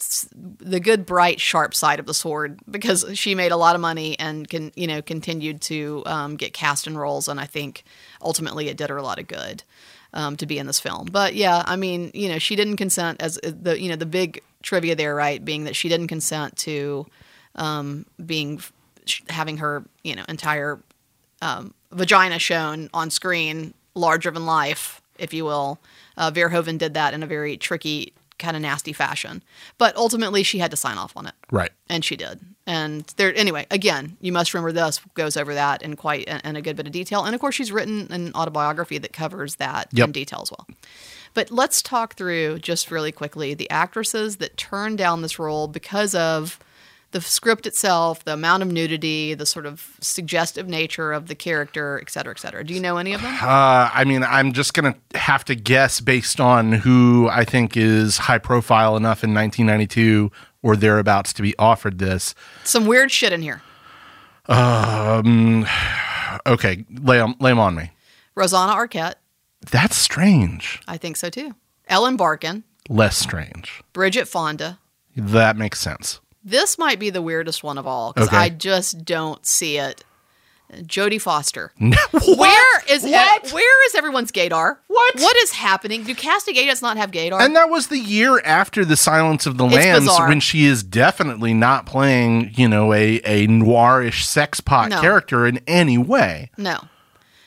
the 0.70 0.80
good, 0.80 1.06
bright, 1.06 1.40
sharp 1.40 1.74
side 1.74 2.00
of 2.00 2.06
the 2.06 2.14
sword 2.14 2.60
because 2.70 3.06
she 3.14 3.36
made 3.36 3.52
a 3.52 3.58
lot 3.58 3.76
of 3.76 3.82
money 3.82 4.18
and 4.20 4.48
can 4.48 4.72
you 4.76 4.88
know 4.88 5.02
continued 5.02 5.62
to 5.62 6.04
um, 6.06 6.36
get 6.36 6.54
cast 6.54 6.88
in 6.88 6.98
roles, 6.98 7.28
and 7.28 7.40
I 7.40 7.46
think 7.46 7.84
ultimately 8.22 8.68
it 8.68 8.78
did 8.78 8.90
her 8.90 8.98
a 8.98 9.04
lot 9.04 9.20
of 9.20 9.28
good 9.28 9.64
um, 10.14 10.36
to 10.38 10.46
be 10.46 10.58
in 10.58 10.68
this 10.68 10.80
film. 10.80 11.08
But 11.12 11.36
yeah, 11.36 11.64
I 11.66 11.76
mean, 11.76 12.12
you 12.14 12.30
know, 12.30 12.40
she 12.40 12.56
didn't 12.56 12.78
consent 12.78 13.22
as 13.22 13.40
uh, 13.44 13.52
the 13.60 13.80
you 13.80 13.90
know 13.90 13.96
the 13.96 14.06
big 14.06 14.42
trivia 14.62 14.96
there, 14.96 15.16
right? 15.16 15.44
Being 15.44 15.66
that 15.66 15.76
she 15.76 15.90
didn't 15.90 16.08
consent 16.08 16.58
to 16.58 17.06
um, 17.56 18.06
being 18.24 18.62
having 19.30 19.58
her 19.58 19.86
you 20.04 20.16
know 20.16 20.24
entire 20.28 20.80
um, 21.42 21.74
vagina 21.92 22.40
shown 22.40 22.90
on 22.94 23.10
screen, 23.10 23.74
larger 23.96 24.32
than 24.32 24.46
life, 24.46 25.02
if 25.18 25.34
you 25.34 25.46
will. 25.46 25.80
Uh, 26.18 26.32
Verhoeven 26.32 26.78
did 26.78 26.96
that 26.96 27.14
in 27.14 27.22
a 27.22 27.28
very 27.28 27.58
tricky, 27.58 28.14
kind 28.40 28.56
of 28.56 28.62
nasty 28.62 28.94
fashion. 28.94 29.44
But 29.78 29.96
ultimately, 29.96 30.44
she 30.44 30.60
had 30.60 30.72
to 30.72 30.78
sign 30.78 30.98
off 30.98 31.14
on 31.16 31.26
it, 31.28 31.34
Right. 31.52 31.72
and 31.90 32.04
she 32.06 32.16
did. 32.16 32.40
And 32.66 33.06
there, 33.18 33.34
anyway, 33.36 33.66
again, 33.72 34.18
you 34.20 34.32
must 34.32 34.54
remember 34.54 34.72
this 34.74 35.00
goes 35.14 35.38
over 35.38 35.54
that 35.54 35.82
in 35.82 35.96
quite 35.96 36.26
in, 36.26 36.56
a 36.56 36.62
good 36.62 36.76
bit 36.76 36.86
of 36.86 36.92
detail. 36.92 37.24
And 37.24 37.34
of 37.34 37.40
course, 37.42 37.56
she's 37.56 37.72
written 37.72 38.12
an 38.12 38.34
autobiography 38.36 38.98
that 38.98 39.14
covers 39.14 39.56
that 39.56 39.88
Yep. 39.94 40.08
in 40.08 40.12
detail 40.12 40.40
as 40.42 40.52
well. 40.52 40.68
But 41.34 41.52
let's 41.52 41.82
talk 41.82 42.16
through 42.16 42.60
just 42.60 42.90
really 42.92 43.12
quickly 43.12 43.54
the 43.54 43.70
actresses 43.70 44.38
that 44.38 44.58
turned 44.58 44.98
down 44.98 45.22
this 45.22 45.38
role 45.40 45.68
because 45.68 46.14
of 46.16 46.60
the 47.18 47.22
script 47.30 47.66
itself, 47.66 48.24
the 48.26 48.34
amount 48.34 48.62
of 48.62 48.72
nudity, 48.72 49.34
the 49.34 49.46
sort 49.46 49.66
of 49.66 49.96
suggestive 50.02 50.68
nature 50.68 51.12
of 51.14 51.28
the 51.28 51.34
character, 51.34 52.00
et 52.00 52.12
cetera, 52.12 52.32
et 52.32 52.40
cetera. 52.40 52.64
Do 52.64 52.74
you 52.76 52.80
know 52.80 52.98
any 52.98 53.14
of 53.14 53.22
them? 53.24 53.34
Uh, 53.42 53.90
I 53.92 54.04
mean, 54.06 54.24
I'm 54.24 54.54
just 54.54 54.76
going 54.76 54.94
to 54.94 55.18
have 55.18 55.44
to 55.46 55.56
guess 55.56 56.00
based 56.00 56.40
on 56.40 56.72
who 56.74 57.28
I 57.32 57.44
think 57.44 57.76
is 57.76 58.18
high 58.18 58.38
profile 58.38 58.96
enough 58.96 59.24
in 59.24 59.34
1992 59.34 60.32
or 60.62 60.76
thereabouts 60.76 61.34
to 61.34 61.42
be 61.42 61.58
offered 61.58 61.98
this. 61.98 62.36
Some 62.64 62.86
weird 62.86 63.12
shit 63.12 63.34
in 63.34 63.42
here. 63.42 63.64
Um, 64.48 65.66
okay, 66.46 66.86
lay 67.02 67.22
lay 67.40 67.52
on 67.52 67.76
me. 67.76 67.92
Rosanna 68.36 68.74
Arquette, 68.74 69.16
That's 69.72 69.96
strange. 69.96 70.82
I 70.88 70.98
think 70.98 71.18
so 71.18 71.30
too. 71.30 71.56
Ellen 71.88 72.16
Barkin, 72.16 72.64
Less 72.90 73.18
strange. 73.18 73.82
Bridget 73.94 74.28
Fonda. 74.28 74.78
That 75.16 75.58
makes 75.58 75.80
sense. 75.80 76.22
This 76.50 76.78
might 76.78 76.98
be 76.98 77.10
the 77.10 77.22
weirdest 77.22 77.62
one 77.64 77.78
of 77.78 77.86
all 77.86 78.14
because 78.14 78.30
Okay. 78.30 78.38
I 78.38 78.50
just 78.50 79.04
don't 79.04 79.46
see 79.46 79.78
it. 79.78 80.04
Jodie 80.74 81.22
Foster. 81.22 81.72
Where 81.80 82.84
is 82.90 83.04
What? 83.04 83.52
where 83.54 83.86
is 83.88 83.96
everyone's 83.96 84.32
gaydar? 84.34 84.78
What? 84.88 85.16
What 85.16 85.38
is 85.38 85.52
happening? 85.52 86.04
Do 86.04 86.14
casting 86.14 86.58
agents 86.58 86.82
not 86.82 86.98
have 86.98 87.12
gaydar? 87.12 87.40
And 87.42 87.56
that 87.56 87.70
was 87.70 87.88
the 87.88 88.00
year 88.00 88.40
after 88.42 88.84
the 88.84 88.98
Silence 88.98 89.46
of 89.46 89.58
the 89.58 89.66
Lambs, 89.66 90.06
bizarre. 90.06 90.28
when 90.28 90.42
she 90.42 90.66
is 90.66 90.84
definitely 90.84 91.54
not 91.54 91.86
playing, 91.86 92.52
you 92.56 92.68
know, 92.68 92.92
a 92.94 93.16
a 93.24 93.48
noirish 93.48 94.24
sex 94.24 94.60
pot 94.60 94.90
No. 94.90 95.00
character 95.02 95.46
in 95.48 95.60
any 95.68 95.98
way. 95.98 96.52
no. 96.58 96.80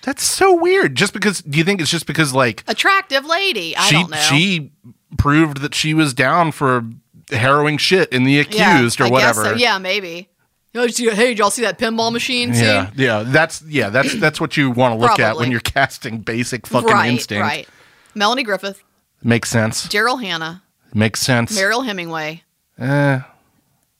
That's 0.02 0.22
so 0.22 0.54
weird. 0.54 0.94
Just 0.94 1.12
because? 1.12 1.42
Do 1.42 1.58
you 1.58 1.64
think 1.64 1.82
it's 1.82 1.90
just 1.90 2.06
because 2.06 2.32
like 2.32 2.64
Attractive 2.68 3.26
lady. 3.26 3.76
I 3.76 3.82
she 3.82 3.94
don't 3.96 4.10
know. 4.10 4.16
she 4.16 4.72
proved 5.18 5.58
that 5.60 5.74
she 5.74 5.92
was 5.92 6.14
down 6.14 6.52
for 6.52 6.86
harrowing 7.31 7.79
shit 7.79 8.11
in 8.12 8.25
the 8.25 8.33
Yeah, 8.33 8.40
accused 8.79 9.01
or 9.01 9.05
I 9.05 9.09
guess 9.11 9.37
whatever? 9.37 9.45
so. 9.45 9.55
Yeah, 9.55 9.79
maybe. 9.79 10.29
Oh, 10.75 10.87
did 10.87 10.99
you- 11.01 11.11
hey, 11.12 11.29
did 11.29 11.38
y'all 11.38 11.51
see 11.51 11.62
that 11.62 11.79
pinball 11.79 12.12
machine 12.12 12.55
scene? 12.55 12.64
Yeah, 12.64 12.90
yeah, 12.95 13.23
that's 13.27 13.62
yeah, 13.62 13.88
that's 13.90 14.14
that's 14.14 14.40
what 14.40 14.57
you 14.57 14.71
want 14.71 14.95
to 14.95 14.99
look 15.01 15.19
at 15.19 15.37
when 15.37 15.51
you're 15.51 15.61
casting 15.61 16.19
basic 16.19 16.66
fucking 16.66 16.88
right, 16.88 17.11
instinct. 17.11 17.43
right. 17.43 17.69
Melanie 18.14 18.43
Griffith, 18.45 18.83
Makes 19.23 19.51
sense. 19.51 19.87
Daryl 19.88 20.23
Hannah, 20.23 20.62
Makes 20.95 21.21
sense. 21.21 21.55
Mariel 21.55 21.83
Hemingway. 21.83 22.43
Eh, 22.79 23.21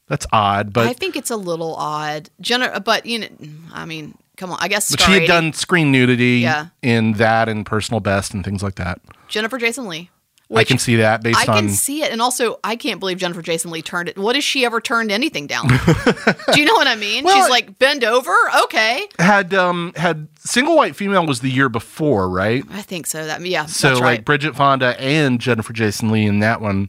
that's 0.09 0.27
odd, 0.33 0.73
but 0.73 0.87
I 0.87 0.93
think 0.93 1.17
it's 1.17 1.31
a 1.31 1.37
little 1.37 1.75
odd. 1.77 2.31
Jenna, 2.41 2.79
but 2.81 3.05
you 3.05 3.19
know, 3.21 3.29
I 3.73 3.85
mean, 3.85 4.17
come 4.37 4.51
on. 4.53 4.59
I 4.61 4.69
guess 4.69 4.91
but 4.91 5.01
she 5.01 5.11
had 5.13 5.23
80. 5.23 5.27
done 5.27 5.53
screen 5.53 5.91
nudity 5.93 6.39
Yeah. 6.39 6.67
in 6.83 7.13
that 7.15 7.49
and 7.49 7.67
personal 7.67 8.01
best 8.01 8.33
and 8.33 8.45
things 8.45 8.63
like 8.63 8.77
that. 8.77 9.01
Jennifer 9.29 9.59
Jason 9.59 9.87
Lee. 9.89 10.11
I 10.53 10.65
can 10.65 10.79
see 10.79 10.97
that 10.97 11.23
based 11.23 11.49
I 11.49 11.53
on 11.53 11.67
can 11.67 11.69
see 11.71 12.03
it, 12.03 12.11
and 12.11 12.21
also 12.21 12.59
I 12.65 12.77
can't 12.77 12.99
believe 12.99 13.19
Jennifer 13.19 13.43
Jason 13.43 13.71
Lee 13.71 13.83
turned 13.83 14.09
it. 14.09 14.19
What 14.19 14.35
has 14.35 14.43
she 14.43 14.65
ever 14.65 14.81
turned 14.81 15.13
anything 15.13 15.47
down? 15.47 15.69
Do 16.53 16.61
you 16.61 16.65
know 16.65 16.75
what 16.75 16.89
I 16.89 16.97
mean? 16.97 17.25
Well, 17.25 17.37
She's 17.37 17.49
like 17.51 17.79
bend 17.79 18.03
over, 18.05 18.35
okay. 18.65 19.07
had 19.19 19.55
um 19.55 19.93
had 19.97 20.29
single 20.39 20.77
white 20.77 20.97
female 20.97 21.27
was 21.27 21.41
the 21.41 21.51
year 21.51 21.69
before, 21.69 22.29
right? 22.29 22.65
I 22.71 22.83
think 22.83 23.07
so. 23.07 23.27
That 23.27 23.41
yeah, 23.47 23.67
So 23.67 23.89
that's 23.89 24.01
like. 24.01 24.25
Bridget 24.25 24.57
Fonda 24.57 25.01
and 25.01 25.41
Jennifer 25.41 25.73
Jason 25.73 26.11
Lee 26.11 26.27
in 26.27 26.41
that 26.41 26.61
one, 26.61 26.89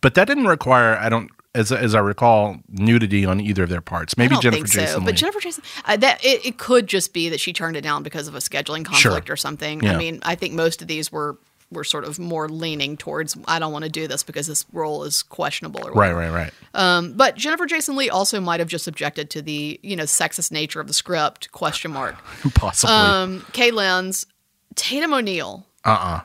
but 0.00 0.14
that 0.14 0.26
didn't 0.26 0.46
require. 0.46 0.96
I 0.96 1.08
don't, 1.08 1.30
as 1.54 1.70
as 1.70 1.94
I 1.94 2.00
recall, 2.00 2.56
nudity 2.68 3.24
on 3.24 3.40
either 3.40 3.62
of 3.64 3.68
their 3.68 3.80
parts. 3.80 4.16
Maybe 4.16 4.32
I 4.32 4.34
don't 4.34 4.42
Jennifer 4.42 4.56
think 4.56 4.70
Jason 4.72 4.88
so, 4.88 4.98
Lee. 5.00 5.04
but 5.04 5.14
Jennifer 5.14 5.40
Jason 5.40 5.62
uh, 5.84 5.96
that 5.98 6.24
it, 6.24 6.44
it 6.44 6.58
could 6.58 6.86
just 6.86 7.12
be 7.12 7.28
that 7.28 7.40
she 7.40 7.52
turned 7.52 7.76
it 7.76 7.82
down 7.82 8.02
because 8.02 8.26
of 8.28 8.34
a 8.34 8.38
scheduling 8.38 8.84
conflict 8.84 9.30
or 9.30 9.36
something. 9.36 9.82
Yeah. 9.82 9.94
I 9.94 9.96
mean, 9.98 10.18
I 10.22 10.34
think 10.34 10.54
most 10.54 10.82
of 10.82 10.88
these 10.88 11.12
were 11.12 11.38
were 11.72 11.84
sort 11.84 12.04
of 12.04 12.18
more 12.18 12.48
leaning 12.48 12.96
towards 12.96 13.36
I 13.46 13.58
don't 13.58 13.72
want 13.72 13.84
to 13.84 13.90
do 13.90 14.06
this 14.06 14.22
because 14.22 14.46
this 14.46 14.64
role 14.72 15.04
is 15.04 15.22
questionable 15.22 15.80
or 15.86 15.92
right, 15.92 16.14
whatever. 16.14 16.32
right, 16.36 16.52
right. 16.74 17.12
But 17.16 17.36
Jennifer 17.36 17.66
Jason 17.66 17.96
Lee 17.96 18.10
also 18.10 18.40
might 18.40 18.60
have 18.60 18.68
just 18.68 18.86
objected 18.86 19.30
to 19.30 19.42
the 19.42 19.78
you 19.82 19.96
know 19.96 20.04
sexist 20.04 20.52
nature 20.52 20.80
of 20.80 20.86
the 20.86 20.92
script 20.94 21.50
question 21.52 21.92
mark. 21.92 22.16
Possibly. 22.54 22.94
Um, 22.94 23.46
Kay 23.52 23.70
Lenz, 23.70 24.26
Tatum 24.74 25.12
O'Neal, 25.14 25.66
uh. 25.84 25.90
uh 25.90 26.20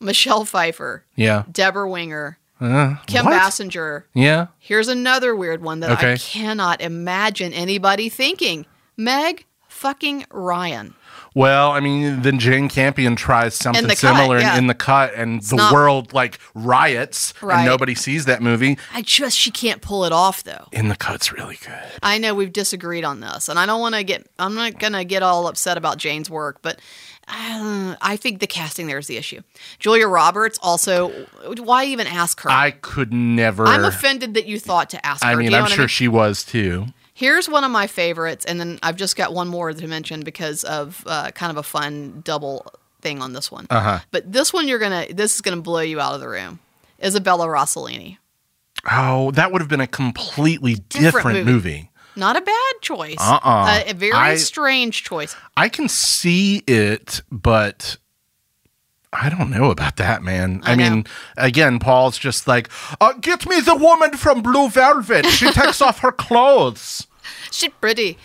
Michelle 0.00 0.44
Pfeiffer, 0.46 1.04
Yeah. 1.14 1.44
Debra 1.50 1.88
Winger, 1.88 2.38
Uh, 2.60 2.96
Kim 3.06 3.26
what? 3.26 3.34
Basinger. 3.34 4.04
Yeah. 4.14 4.46
Here's 4.58 4.88
another 4.88 5.36
weird 5.36 5.62
one 5.62 5.80
that 5.80 6.02
I 6.02 6.16
cannot 6.16 6.80
imagine 6.80 7.52
anybody 7.52 8.08
thinking. 8.08 8.64
Meg 8.96 9.44
fucking 9.68 10.24
Ryan. 10.30 10.94
Well, 11.34 11.70
I 11.70 11.80
mean, 11.80 12.22
then 12.22 12.38
Jane 12.38 12.68
Campion 12.68 13.14
tries 13.16 13.54
something 13.54 13.86
cut, 13.86 13.98
similar 13.98 14.36
in- 14.36 14.42
yeah. 14.42 14.58
in, 14.58 14.66
the 14.66 14.74
cut, 14.74 15.14
and 15.14 15.40
the 15.42 15.56
not- 15.56 15.72
world 15.72 16.12
like 16.12 16.38
riots, 16.54 17.32
Right. 17.40 17.58
and 17.58 17.66
nobody 17.66 17.94
sees 17.94 18.24
that 18.24 18.42
movie. 18.42 18.78
I 18.92 19.02
just 19.02 19.38
she 19.38 19.50
can't 19.50 19.80
pull 19.80 20.04
it 20.04 20.12
off 20.12 20.42
though. 20.42 20.66
In 20.72 20.88
the 20.88 20.96
cut's 20.96 21.32
really 21.32 21.58
good. 21.64 21.72
I 22.02 22.18
know 22.18 22.34
we've 22.34 22.52
disagreed 22.52 23.04
on 23.04 23.20
this, 23.20 23.48
and 23.48 23.58
I 23.58 23.66
don't 23.66 23.80
want 23.80 23.94
to 23.94 24.02
get. 24.02 24.26
I'm 24.38 24.54
not 24.54 24.78
gonna 24.78 25.04
get 25.04 25.22
all 25.22 25.46
upset 25.46 25.76
about 25.76 25.98
Jane's 25.98 26.28
work, 26.28 26.58
but 26.62 26.80
uh, 27.28 27.94
I 28.00 28.16
think 28.16 28.40
the 28.40 28.46
casting 28.48 28.88
there 28.88 28.98
is 28.98 29.06
the 29.06 29.16
issue. 29.16 29.40
Julia 29.78 30.08
Roberts 30.08 30.58
also. 30.62 31.10
Why 31.58 31.84
even 31.84 32.08
ask 32.08 32.40
her? 32.40 32.50
I 32.50 32.72
could 32.72 33.12
never. 33.12 33.66
I'm 33.66 33.84
offended 33.84 34.34
that 34.34 34.46
you 34.46 34.58
thought 34.58 34.90
to 34.90 35.06
ask 35.06 35.22
her. 35.22 35.30
I 35.30 35.36
mean, 35.36 35.54
I'm 35.54 35.66
sure 35.66 35.74
I 35.74 35.82
mean? 35.82 35.88
she 35.88 36.08
was 36.08 36.42
too. 36.44 36.86
Here's 37.20 37.50
one 37.50 37.64
of 37.64 37.70
my 37.70 37.86
favorites, 37.86 38.46
and 38.46 38.58
then 38.58 38.78
I've 38.82 38.96
just 38.96 39.14
got 39.14 39.34
one 39.34 39.46
more 39.46 39.70
to 39.74 39.86
mention 39.86 40.22
because 40.22 40.64
of 40.64 41.04
uh, 41.06 41.30
kind 41.32 41.50
of 41.50 41.58
a 41.58 41.62
fun 41.62 42.22
double 42.24 42.64
thing 43.02 43.20
on 43.20 43.34
this 43.34 43.52
one. 43.52 43.66
Uh-huh. 43.68 43.98
But 44.10 44.32
this 44.32 44.54
one, 44.54 44.66
you're 44.66 44.78
gonna. 44.78 45.04
This 45.10 45.34
is 45.34 45.42
gonna 45.42 45.60
blow 45.60 45.80
you 45.80 46.00
out 46.00 46.14
of 46.14 46.22
the 46.22 46.28
room. 46.30 46.60
Isabella 47.04 47.46
Rossellini. 47.46 48.16
Oh, 48.90 49.32
that 49.32 49.52
would 49.52 49.60
have 49.60 49.68
been 49.68 49.82
a 49.82 49.86
completely 49.86 50.76
different, 50.88 51.44
movie. 51.44 51.52
movie. 51.52 51.90
Not 52.16 52.38
a 52.38 52.40
bad 52.40 52.72
choice. 52.80 53.20
Uh-uh. 53.20 53.82
A, 53.86 53.90
a 53.90 53.92
very 53.92 54.12
I- 54.14 54.36
strange 54.36 55.04
choice. 55.04 55.36
I 55.58 55.68
can 55.68 55.90
see 55.90 56.62
it, 56.66 57.20
but 57.30 57.98
I 59.12 59.28
don't 59.28 59.50
know 59.50 59.70
about 59.70 59.96
that, 59.96 60.22
man. 60.22 60.62
I, 60.64 60.72
I 60.72 60.74
mean, 60.74 61.04
again, 61.36 61.80
Paul's 61.80 62.16
just 62.16 62.48
like, 62.48 62.70
uh, 62.98 63.12
get 63.20 63.46
me 63.46 63.60
the 63.60 63.76
woman 63.76 64.16
from 64.16 64.40
Blue 64.40 64.70
Velvet. 64.70 65.26
She 65.26 65.50
takes 65.52 65.82
off 65.82 65.98
her 65.98 66.12
clothes. 66.12 67.06
She's 67.50 67.70
pretty. 67.80 68.18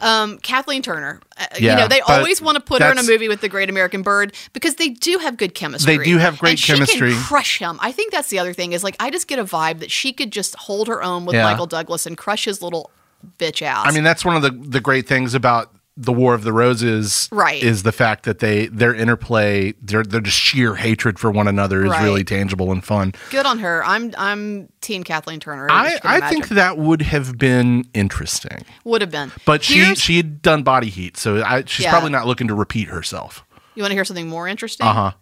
Um, 0.00 0.38
Kathleen 0.38 0.82
Turner. 0.82 1.20
Uh, 1.36 1.46
Yeah, 1.58 1.72
you 1.72 1.76
know, 1.80 1.88
they 1.88 2.00
always 2.00 2.40
want 2.40 2.54
to 2.56 2.60
put 2.62 2.80
her 2.82 2.92
in 2.92 2.98
a 2.98 3.02
movie 3.02 3.28
with 3.28 3.40
the 3.40 3.48
Great 3.48 3.68
American 3.68 4.02
Bird 4.02 4.32
because 4.52 4.76
they 4.76 4.90
do 4.90 5.18
have 5.18 5.36
good 5.36 5.54
chemistry. 5.54 5.96
They 5.96 6.04
do 6.04 6.18
have 6.18 6.38
great 6.38 6.52
and 6.52 6.60
chemistry. 6.62 7.10
She 7.10 7.16
can 7.16 7.24
crush 7.24 7.58
him. 7.58 7.78
I 7.82 7.90
think 7.90 8.12
that's 8.12 8.28
the 8.30 8.38
other 8.38 8.52
thing 8.52 8.72
is 8.72 8.84
like 8.84 8.94
I 9.00 9.10
just 9.10 9.26
get 9.26 9.38
a 9.40 9.44
vibe 9.44 9.80
that 9.80 9.90
she 9.90 10.12
could 10.12 10.30
just 10.30 10.54
hold 10.54 10.86
her 10.86 11.02
own 11.02 11.24
with 11.26 11.34
Yeah. 11.34 11.42
Michael 11.42 11.66
Douglas 11.66 12.06
and 12.06 12.16
crush 12.16 12.44
his 12.44 12.62
little 12.62 12.92
bitch 13.38 13.60
ass. 13.62 13.86
I 13.88 13.90
mean, 13.92 14.04
that's 14.04 14.24
one 14.24 14.36
of 14.36 14.42
the, 14.42 14.50
the 14.50 14.80
great 14.80 15.08
things 15.08 15.34
about 15.34 15.72
the 16.00 16.12
War 16.12 16.32
of 16.32 16.44
the 16.44 16.52
Roses, 16.52 17.28
Right. 17.32 17.60
Is 17.60 17.82
the 17.82 17.90
fact 17.90 18.22
that 18.24 18.38
they 18.38 18.68
their 18.68 18.94
interplay, 18.94 19.72
their 19.82 20.04
their 20.04 20.20
just 20.20 20.38
sheer 20.38 20.76
hatred 20.76 21.18
for 21.18 21.28
one 21.30 21.48
another 21.48 21.84
is 21.84 21.90
Right. 21.90 22.04
really 22.04 22.22
tangible 22.22 22.70
and 22.70 22.84
fun. 22.84 23.14
good 23.30 23.44
on 23.46 23.58
her. 23.58 23.84
I'm 23.84 24.14
I'm 24.16 24.68
Team 24.80 25.02
Kathleen 25.02 25.40
Turner. 25.40 25.66
I 25.68 25.98
I 26.04 26.30
think 26.30 26.48
that 26.50 26.78
would 26.78 27.02
have 27.02 27.36
been 27.36 27.84
interesting, 27.94 28.64
would 28.84 29.00
have 29.00 29.10
been. 29.10 29.32
but 29.44 29.64
she 29.64 29.94
she 29.96 30.16
had 30.18 30.40
done 30.40 30.62
body 30.62 30.88
heat, 30.88 31.16
so 31.16 31.42
I, 31.42 31.64
she's 31.66 31.84
Yeah. 31.84 31.90
probably 31.90 32.10
not 32.10 32.26
looking 32.28 32.46
to 32.46 32.54
repeat 32.54 32.88
herself. 32.88 33.44
You 33.74 33.82
want 33.82 33.90
to 33.90 33.94
hear 33.96 34.04
something 34.04 34.28
more 34.28 34.46
interesting? 34.46 34.86
Uh 34.86 34.92
huh. 34.94 35.12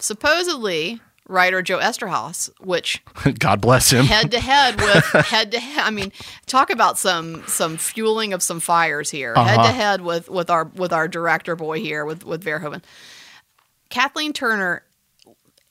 Supposedly, 0.00 1.00
writer 1.30 1.62
Joe 1.62 1.78
Eszterhas, 1.78 2.50
which 2.60 3.02
God 3.38 3.60
bless 3.60 3.90
him. 3.92 4.04
head 4.04 4.30
to 4.32 4.40
head 4.40 4.80
with 4.80 5.04
head 5.26 5.50
to 5.52 5.60
head. 5.60 5.84
I 5.86 5.90
mean, 5.90 6.12
talk 6.46 6.70
about 6.70 6.98
some 6.98 7.42
some 7.46 7.76
fueling 7.76 8.32
of 8.32 8.42
some 8.42 8.60
fires 8.60 9.10
here. 9.10 9.34
Head 9.34 9.58
Uh-huh. 9.58 9.68
to 9.68 9.72
head 9.72 10.00
with 10.02 10.28
with 10.28 10.50
our 10.50 10.64
with 10.64 10.92
our 10.92 11.08
director 11.08 11.56
boy 11.56 11.80
here 11.80 12.04
with 12.04 12.24
with 12.24 12.44
Verhoeven. 12.44 12.82
Kathleen 13.88 14.32
Turner 14.32 14.82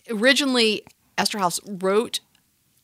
originally 0.09 0.83
Eszterhas 1.17 1.59
wrote 1.83 2.19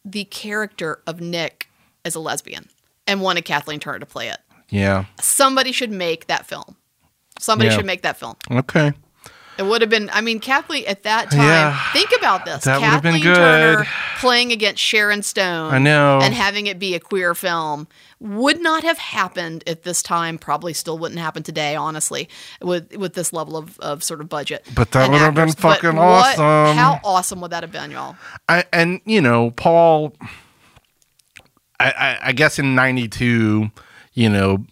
the 0.03 0.25
character 0.25 0.99
of 1.07 1.19
Nick 1.21 1.69
as 2.03 2.15
a 2.15 2.19
lesbian 2.19 2.69
and 3.07 3.21
wanted 3.21 3.45
Kathleen 3.45 3.79
Turner 3.79 3.99
to 3.99 4.05
play 4.05 4.27
it. 4.27 4.37
Yeah. 4.69 5.05
Somebody 5.19 5.71
should 5.71 5.91
make 5.91 6.27
that 6.27 6.45
film. 6.45 6.75
Somebody 7.39 7.69
Yeah. 7.69 7.77
should 7.77 7.85
make 7.85 8.01
that 8.03 8.17
film. 8.17 8.35
Okay. 8.51 8.93
It 9.57 9.63
would 9.65 9.81
have 9.81 9.89
been. 9.89 10.09
I 10.11 10.21
mean, 10.21 10.39
Kathleen 10.39 10.83
at 10.87 11.03
that 11.03 11.31
time. 11.31 11.41
Yeah. 11.41 11.91
think 11.93 12.09
about 12.17 12.45
this. 12.45 12.65
That 12.65 12.81
would 12.81 12.87
have 12.87 13.01
been 13.01 13.21
Kathleen 13.21 13.35
Turner 13.35 13.87
playing 14.19 14.51
against 14.51 14.81
Sharon 14.81 15.23
Stone. 15.23 15.73
I 15.73 15.77
know. 15.77 16.19
and 16.21 16.33
having 16.33 16.67
it 16.67 16.77
be 16.77 16.93
a 16.95 16.99
queer 16.99 17.33
film 17.33 17.87
would 18.19 18.59
not 18.61 18.83
have 18.83 18.97
happened 18.97 19.63
at 19.67 19.83
this 19.83 20.03
time. 20.03 20.37
Probably 20.37 20.73
still 20.73 20.97
wouldn't 20.97 21.19
happen 21.19 21.41
today. 21.43 21.75
Honestly, 21.75 22.27
with 22.61 22.95
with 22.97 23.13
this 23.13 23.31
level 23.31 23.55
of, 23.55 23.79
of 23.79 24.03
sort 24.03 24.19
of 24.21 24.27
budget. 24.27 24.65
But 24.75 24.91
that 24.91 25.09
would 25.09 25.21
have 25.21 25.35
been 25.35 25.51
fucking 25.51 25.95
what- 25.95 26.37
awesome. 26.37 26.77
How 26.77 26.99
awesome 27.03 27.39
would 27.41 27.51
that 27.51 27.63
have 27.63 27.71
been, 27.71 27.91
y'all? 27.91 28.15
I, 28.49 28.65
and 28.73 28.99
you 29.05 29.21
know, 29.21 29.51
Paul. 29.51 30.13
I, 31.79 31.91
I, 31.91 32.17
I 32.29 32.31
guess 32.31 32.57
in 32.57 32.73
'92, 32.75 33.69
you 34.13 34.29
know, 34.29 34.65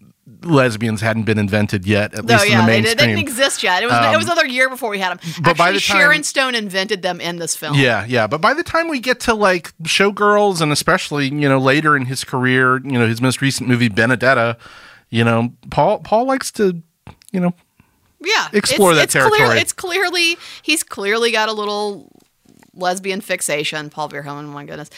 lesbians 0.43 1.01
hadn't 1.01 1.23
been 1.23 1.37
invented 1.37 1.85
yet, 1.85 2.13
at 2.13 2.25
least 2.25 2.41
oh 2.43 2.45
yeah, 2.45 2.59
in 2.61 2.65
the 2.65 2.71
they, 2.71 2.81
they. 2.81 2.91
Um, 2.91 2.97
didn't 2.97 3.17
exist 3.19 3.63
yet. 3.63 3.83
It 3.83 3.87
was 3.87 4.13
it 4.13 4.17
was 4.17 4.25
another 4.25 4.45
year 4.45 4.69
before 4.69 4.89
we 4.89 4.99
had 4.99 5.17
them. 5.17 5.19
but 5.41 5.51
Actually, 5.51 5.53
by 5.57 5.71
the 5.71 5.79
time- 5.79 5.97
Sharon 5.97 6.23
Stone 6.23 6.55
invented 6.55 7.01
them 7.01 7.19
in 7.21 7.37
this 7.37 7.55
film. 7.55 7.75
Yeah, 7.77 8.05
yeah. 8.05 8.27
But 8.27 8.41
by 8.41 8.53
the 8.53 8.63
time 8.63 8.87
we 8.87 8.99
get 8.99 9.19
to 9.21 9.33
like 9.33 9.73
Showgirls 9.83 10.61
and 10.61 10.71
especially, 10.71 11.25
you 11.27 11.49
know, 11.49 11.57
later 11.59 11.95
in 11.95 12.05
his 12.05 12.23
career, 12.23 12.77
you 12.83 12.99
know, 12.99 13.07
his 13.07 13.21
most 13.21 13.41
recent 13.41 13.67
movie 13.69 13.89
Benedetta, 13.89 14.57
you 15.09 15.23
know, 15.23 15.53
Paul 15.71 15.99
Paul 15.99 16.25
likes 16.25 16.51
to, 16.53 16.81
you 17.31 17.39
know, 17.39 17.53
yeah 18.25 18.47
explore 18.53 18.93
that 18.95 19.09
clear- 19.09 19.29
territory. 19.29 19.59
it's 19.59 19.73
clearly 19.73 20.37
he's 20.61 20.81
clearly 20.81 21.29
got 21.31 21.49
a 21.49 21.53
little 21.53 22.09
lesbian 22.75 23.21
fixation 23.21 23.89
paul 23.89 24.09
verhoeven 24.09 24.45
my 24.45 24.65
goodness 24.65 24.89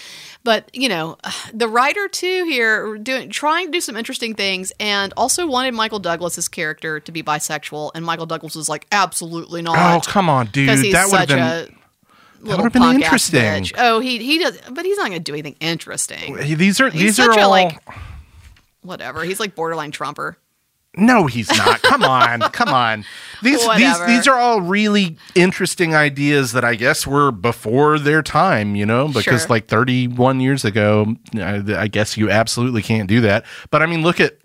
but 0.44 0.70
you 0.74 0.88
know 0.88 1.18
the 1.54 1.68
writer 1.68 2.08
too 2.08 2.46
here 2.46 2.98
doing 2.98 3.30
trying 3.30 3.68
to 3.68 3.72
do 3.72 3.82
some 3.82 3.98
interesting 3.98 4.34
things 4.34 4.72
and 4.80 5.14
also 5.18 5.46
wanted 5.46 5.74
michael 5.74 6.00
douglas's 6.00 6.48
character 6.48 7.00
to 7.00 7.12
be 7.12 7.22
bisexual 7.22 7.92
and 7.94 8.06
michael 8.06 8.26
douglas 8.26 8.56
was 8.56 8.70
like 8.70 8.88
absolutely 8.92 9.62
not. 9.62 10.08
oh, 10.08 10.12
come 10.12 10.30
on, 10.30 10.48
dude. 10.48 10.70
he's 10.70 10.94
That 10.94 11.08
would 11.10 11.20
have 11.20 11.28
been 11.28 11.40
a 11.40 11.68
little 12.42 12.64
would've 12.64 12.74
been 12.74 13.02
interesting. 13.02 13.42
Bitch. 13.64 13.74
oh 13.78 14.00
he 14.00 14.20
he 14.20 14.40
does 14.40 14.58
but 14.72 14.86
he's 14.86 14.98
not 14.98 15.08
going 15.08 15.20
to 15.20 15.24
do 15.24 15.34
anything 15.34 15.56
interesting 15.60 16.36
these 16.58 16.80
are 16.80 16.90
he's 16.90 17.18
these 17.18 17.20
are 17.20 17.40
all 17.40 17.50
like 17.50 17.80
whatever 18.82 19.24
he's 19.24 19.40
like 19.40 19.56
borderline 19.56 19.92
trumper 19.92 20.38
No, 20.98 21.26
he's 21.28 21.50
not. 21.58 21.82
Come 21.82 22.04
on, 22.04 22.40
come 22.52 22.70
on. 22.70 23.06
These 23.44 23.60
these 23.60 23.68
Whatever. 23.68 24.06
these 24.08 24.28
are 24.28 24.38
all 24.40 24.62
really 24.62 25.18
interesting 25.36 25.94
ideas 25.96 26.52
that 26.54 26.64
I 26.64 26.76
guess 26.76 27.06
were 27.06 27.32
before 27.32 28.00
their 28.00 28.22
time, 28.24 28.76
you 28.76 28.86
know, 28.86 29.08
because 29.08 29.42
Sure. 29.42 29.50
like 29.50 29.68
31 29.68 30.40
years 30.40 30.64
ago, 30.66 31.16
I, 31.36 31.64
I 31.78 31.88
guess 31.88 32.18
you 32.18 32.30
absolutely 32.30 32.82
can't 32.82 33.08
do 33.10 33.22
that. 33.22 33.46
But 33.72 33.82
I 33.82 33.86
mean, 33.88 34.04
look 34.04 34.20
at 34.20 34.38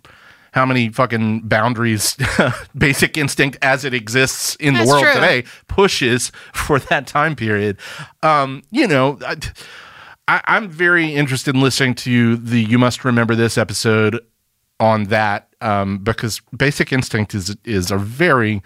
how 0.52 0.66
many 0.66 0.88
fucking 0.88 1.42
boundaries 1.42 2.16
basic 2.76 3.16
instinct 3.16 3.56
as 3.62 3.84
it 3.84 3.94
exists 3.94 4.56
in 4.56 4.74
That's 4.74 4.86
the 4.86 4.90
world 4.92 5.04
true. 5.04 5.14
today 5.14 5.44
pushes 5.68 6.32
for 6.52 6.80
that 6.80 7.06
time 7.06 7.36
period. 7.36 7.76
Um, 8.24 8.62
you 8.72 8.88
know, 8.88 9.18
I, 9.24 9.36
I, 10.26 10.40
I'm 10.46 10.68
very 10.68 11.14
interested 11.14 11.54
in 11.54 11.60
listening 11.60 11.94
to 11.96 12.36
the 12.36 12.60
You 12.60 12.78
Must 12.80 13.04
Remember 13.04 13.36
This 13.36 13.56
episode 13.56 14.18
on 14.80 15.04
that 15.04 15.48
um, 15.60 15.98
because 15.98 16.40
Basic 16.56 16.92
Instinct 16.92 17.34
is 17.34 17.56
is 17.64 17.90
a 17.90 17.98
very 17.98 18.62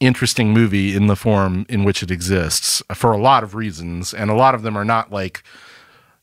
interesting 0.00 0.52
movie 0.52 0.94
in 0.94 1.06
the 1.06 1.16
form 1.16 1.64
in 1.68 1.84
which 1.84 2.02
it 2.02 2.10
exists 2.10 2.82
for 2.94 3.12
a 3.12 3.18
lot 3.18 3.42
of 3.42 3.54
reasons, 3.54 4.12
and 4.12 4.30
a 4.30 4.34
lot 4.34 4.54
of 4.54 4.62
them 4.62 4.76
are 4.76 4.84
not 4.84 5.10
like 5.10 5.42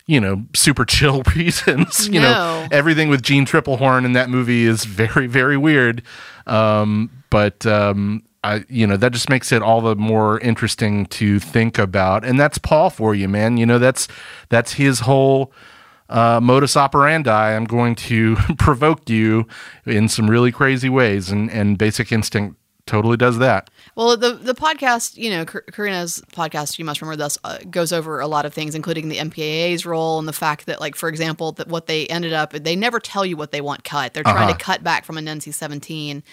you 0.05 0.19
know 0.19 0.45
super 0.55 0.85
chill 0.85 1.23
reasons. 1.35 2.07
You 2.07 2.21
know, 2.21 2.67
everything 2.71 3.09
with 3.09 3.23
Jeanne 3.23 3.45
Tripplehorn 3.45 4.05
in 4.05 4.13
that 4.13 4.29
movie 4.29 4.65
is 4.65 4.85
very 4.85 5.27
very 5.27 5.57
weird. 5.57 6.03
Um, 6.45 7.09
but 7.29 7.65
um, 7.65 8.23
I, 8.43 8.65
you 8.69 8.87
know, 8.87 8.97
that 8.97 9.11
just 9.11 9.29
makes 9.29 9.51
it 9.51 9.61
all 9.61 9.81
the 9.81 9.95
more 9.95 10.39
interesting 10.39 11.05
to 11.07 11.39
think 11.39 11.77
about. 11.77 12.25
And 12.25 12.39
that's 12.39 12.57
Paul 12.57 12.89
for 12.89 13.13
you, 13.13 13.27
man. 13.27 13.57
You 13.57 13.65
know, 13.65 13.79
that's 13.79 14.07
that's 14.49 14.73
his 14.73 15.01
whole 15.01 15.51
uh, 16.11 16.39
modus 16.41 16.77
operandi. 16.77 17.31
I'm 17.55 17.65
going 17.65 17.95
to 17.95 18.35
provoke 18.57 19.09
you 19.09 19.47
in 19.85 20.07
some 20.07 20.29
really 20.29 20.51
crazy 20.51 20.89
ways, 20.89 21.29
and 21.31 21.49
and 21.49 21.77
Basic 21.77 22.11
Instinct 22.11 22.57
totally 22.87 23.15
does 23.15 23.37
that. 23.37 23.69
Well, 23.95 24.17
the 24.17 24.33
the 24.33 24.53
podcast, 24.55 25.15
you 25.17 25.29
know, 25.29 25.45
Karina's 25.45 26.21
podcast, 26.33 26.77
you 26.79 26.85
must 26.85 27.01
remember 27.01 27.23
this, 27.23 27.37
uh, 27.43 27.59
goes 27.69 27.93
over 27.93 28.19
a 28.19 28.27
lot 28.27 28.45
of 28.45 28.53
things, 28.53 28.75
including 28.75 29.07
the 29.09 29.17
MPAA's 29.17 29.85
role 29.85 30.19
and 30.19 30.27
the 30.27 30.33
fact 30.33 30.65
that, 30.65 30.79
like, 30.81 30.95
for 30.95 31.07
example, 31.07 31.51
that 31.53 31.67
what 31.67 31.87
they 31.87 32.07
ended 32.07 32.33
up, 32.33 32.51
they 32.53 32.75
never 32.75 32.99
tell 32.99 33.25
you 33.25 33.37
what 33.37 33.51
they 33.51 33.61
want 33.61 33.83
cut. 33.83 34.13
They're 34.13 34.23
trying 34.23 34.49
Uh-huh. 34.49 34.53
to 34.57 34.63
cut 34.63 34.83
back 34.83 35.05
from 35.05 35.17
an 35.17 35.25
NC-17, 35.27 36.23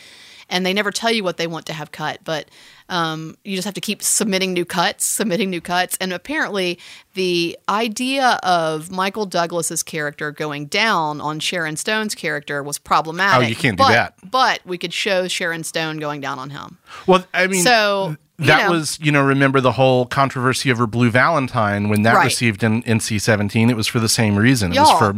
and 0.48 0.64
they 0.64 0.72
never 0.72 0.90
tell 0.90 1.11
you 1.11 1.22
what 1.24 1.37
they 1.37 1.46
want 1.46 1.66
to 1.66 1.72
have 1.72 1.92
cut. 1.92 2.20
But 2.24 2.48
um, 2.88 3.37
you 3.44 3.54
just 3.54 3.66
have 3.66 3.74
to 3.74 3.80
keep 3.80 4.02
submitting 4.02 4.52
new 4.54 4.64
cuts, 4.64 5.04
submitting 5.04 5.50
new 5.50 5.61
cuts, 5.61 5.96
and 6.00 6.12
apparently 6.12 6.78
the 7.14 7.58
idea 7.68 8.38
of 8.42 8.90
Michael 8.90 9.26
Douglas's 9.26 9.82
character 9.82 10.30
going 10.32 10.66
down 10.66 11.20
on 11.20 11.38
Sharon 11.40 11.76
Stone's 11.76 12.14
character 12.14 12.62
was 12.62 12.78
problematic. 12.78 13.46
Oh, 13.46 13.48
you 13.48 13.56
can't 13.56 13.76
do 13.76 13.82
but- 13.84 13.92
that. 13.92 14.14
But 14.30 14.61
we 14.64 14.78
could 14.78 14.92
show 14.92 15.28
Sharon 15.28 15.64
Stone 15.64 15.98
going 15.98 16.20
down 16.20 16.38
on 16.38 16.50
him. 16.50 16.78
Well, 17.06 17.24
I 17.34 17.46
mean, 17.46 17.62
So, 17.62 18.16
you 18.38 18.46
that 18.46 18.66
know. 18.66 18.70
was 18.76 18.98
you 19.02 19.11
know 19.12 19.22
remember 19.22 19.61
the 19.61 19.72
whole 19.72 20.06
controversy 20.06 20.70
over 20.70 20.87
Blue 20.87 21.11
Valentine 21.11 21.88
when 21.88 22.02
that 22.02 22.14
Right. 22.14 22.24
received 22.24 22.62
an 22.62 22.82
NC 22.84 23.18
seventeen. 23.20 23.68
It 23.68 23.76
was 23.76 23.87
for 23.88 23.98
the 24.00 24.08
same 24.08 24.37
reason. 24.37 24.72
It 24.72 24.78
was 24.78 24.98
for 24.98 25.16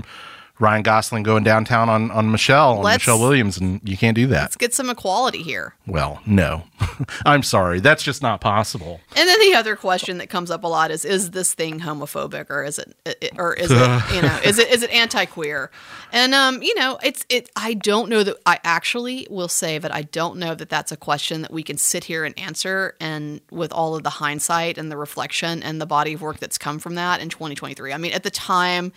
Ryan 0.60 0.82
Gosling 0.82 1.22
going 1.22 1.42
downtown 1.42 1.88
on 1.88 2.10
on 2.10 2.30
Michelle 2.30 2.78
on 2.78 2.92
Michelle 2.92 3.18
Williams, 3.18 3.58
and 3.58 3.80
you 3.82 3.96
can't 3.96 4.14
do 4.14 4.26
that. 4.28 4.42
Let's 4.42 4.56
get 4.56 4.74
some 4.74 4.90
equality 4.90 5.42
here. 5.42 5.74
Well, 5.86 6.20
no, 6.26 6.64
I'm 7.26 7.42
sorry, 7.42 7.80
that's 7.80 8.02
just 8.02 8.22
not 8.22 8.40
possible. 8.40 9.00
And 9.16 9.28
then 9.28 9.40
the 9.40 9.54
other 9.54 9.74
question 9.74 10.18
that 10.18 10.28
comes 10.28 10.50
up 10.50 10.62
a 10.62 10.66
lot 10.66 10.90
is: 10.90 11.04
Is 11.04 11.30
this 11.30 11.54
thing 11.54 11.80
homophobic, 11.80 12.50
or 12.50 12.62
is 12.62 12.78
it, 12.78 12.94
or 13.38 13.54
is 13.54 13.70
it, 13.70 14.02
you 14.14 14.22
know, 14.22 14.38
is 14.44 14.58
it 14.58 14.68
is 14.68 14.82
it 14.82 14.90
anti-queer? 14.90 15.70
And 16.12 16.34
um, 16.34 16.62
you 16.62 16.74
know, 16.74 16.98
it's 17.02 17.24
it. 17.28 17.48
I 17.56 17.74
don't 17.74 18.10
know 18.10 18.22
that. 18.22 18.36
I 18.44 18.58
actually 18.62 19.26
will 19.30 19.48
say 19.48 19.78
that 19.78 19.94
I 19.94 20.02
don't 20.02 20.36
know 20.36 20.54
that 20.54 20.68
that's 20.68 20.92
a 20.92 20.96
question 20.96 21.42
that 21.42 21.52
we 21.52 21.62
can 21.62 21.78
sit 21.78 22.04
here 22.04 22.24
and 22.24 22.38
answer, 22.38 22.96
and 23.00 23.40
with 23.50 23.72
all 23.72 23.96
of 23.96 24.02
the 24.02 24.10
hindsight 24.10 24.76
and 24.76 24.90
the 24.90 24.96
reflection 24.96 25.62
and 25.62 25.80
the 25.80 25.86
body 25.86 26.12
of 26.12 26.20
work 26.22 26.38
that's 26.38 26.58
come 26.58 26.78
from 26.78 26.96
that 26.96 27.20
in 27.20 27.30
2023. 27.30 27.92
I 27.92 27.96
mean, 27.96 28.12
at 28.12 28.24
the 28.24 28.30
time. 28.30 28.92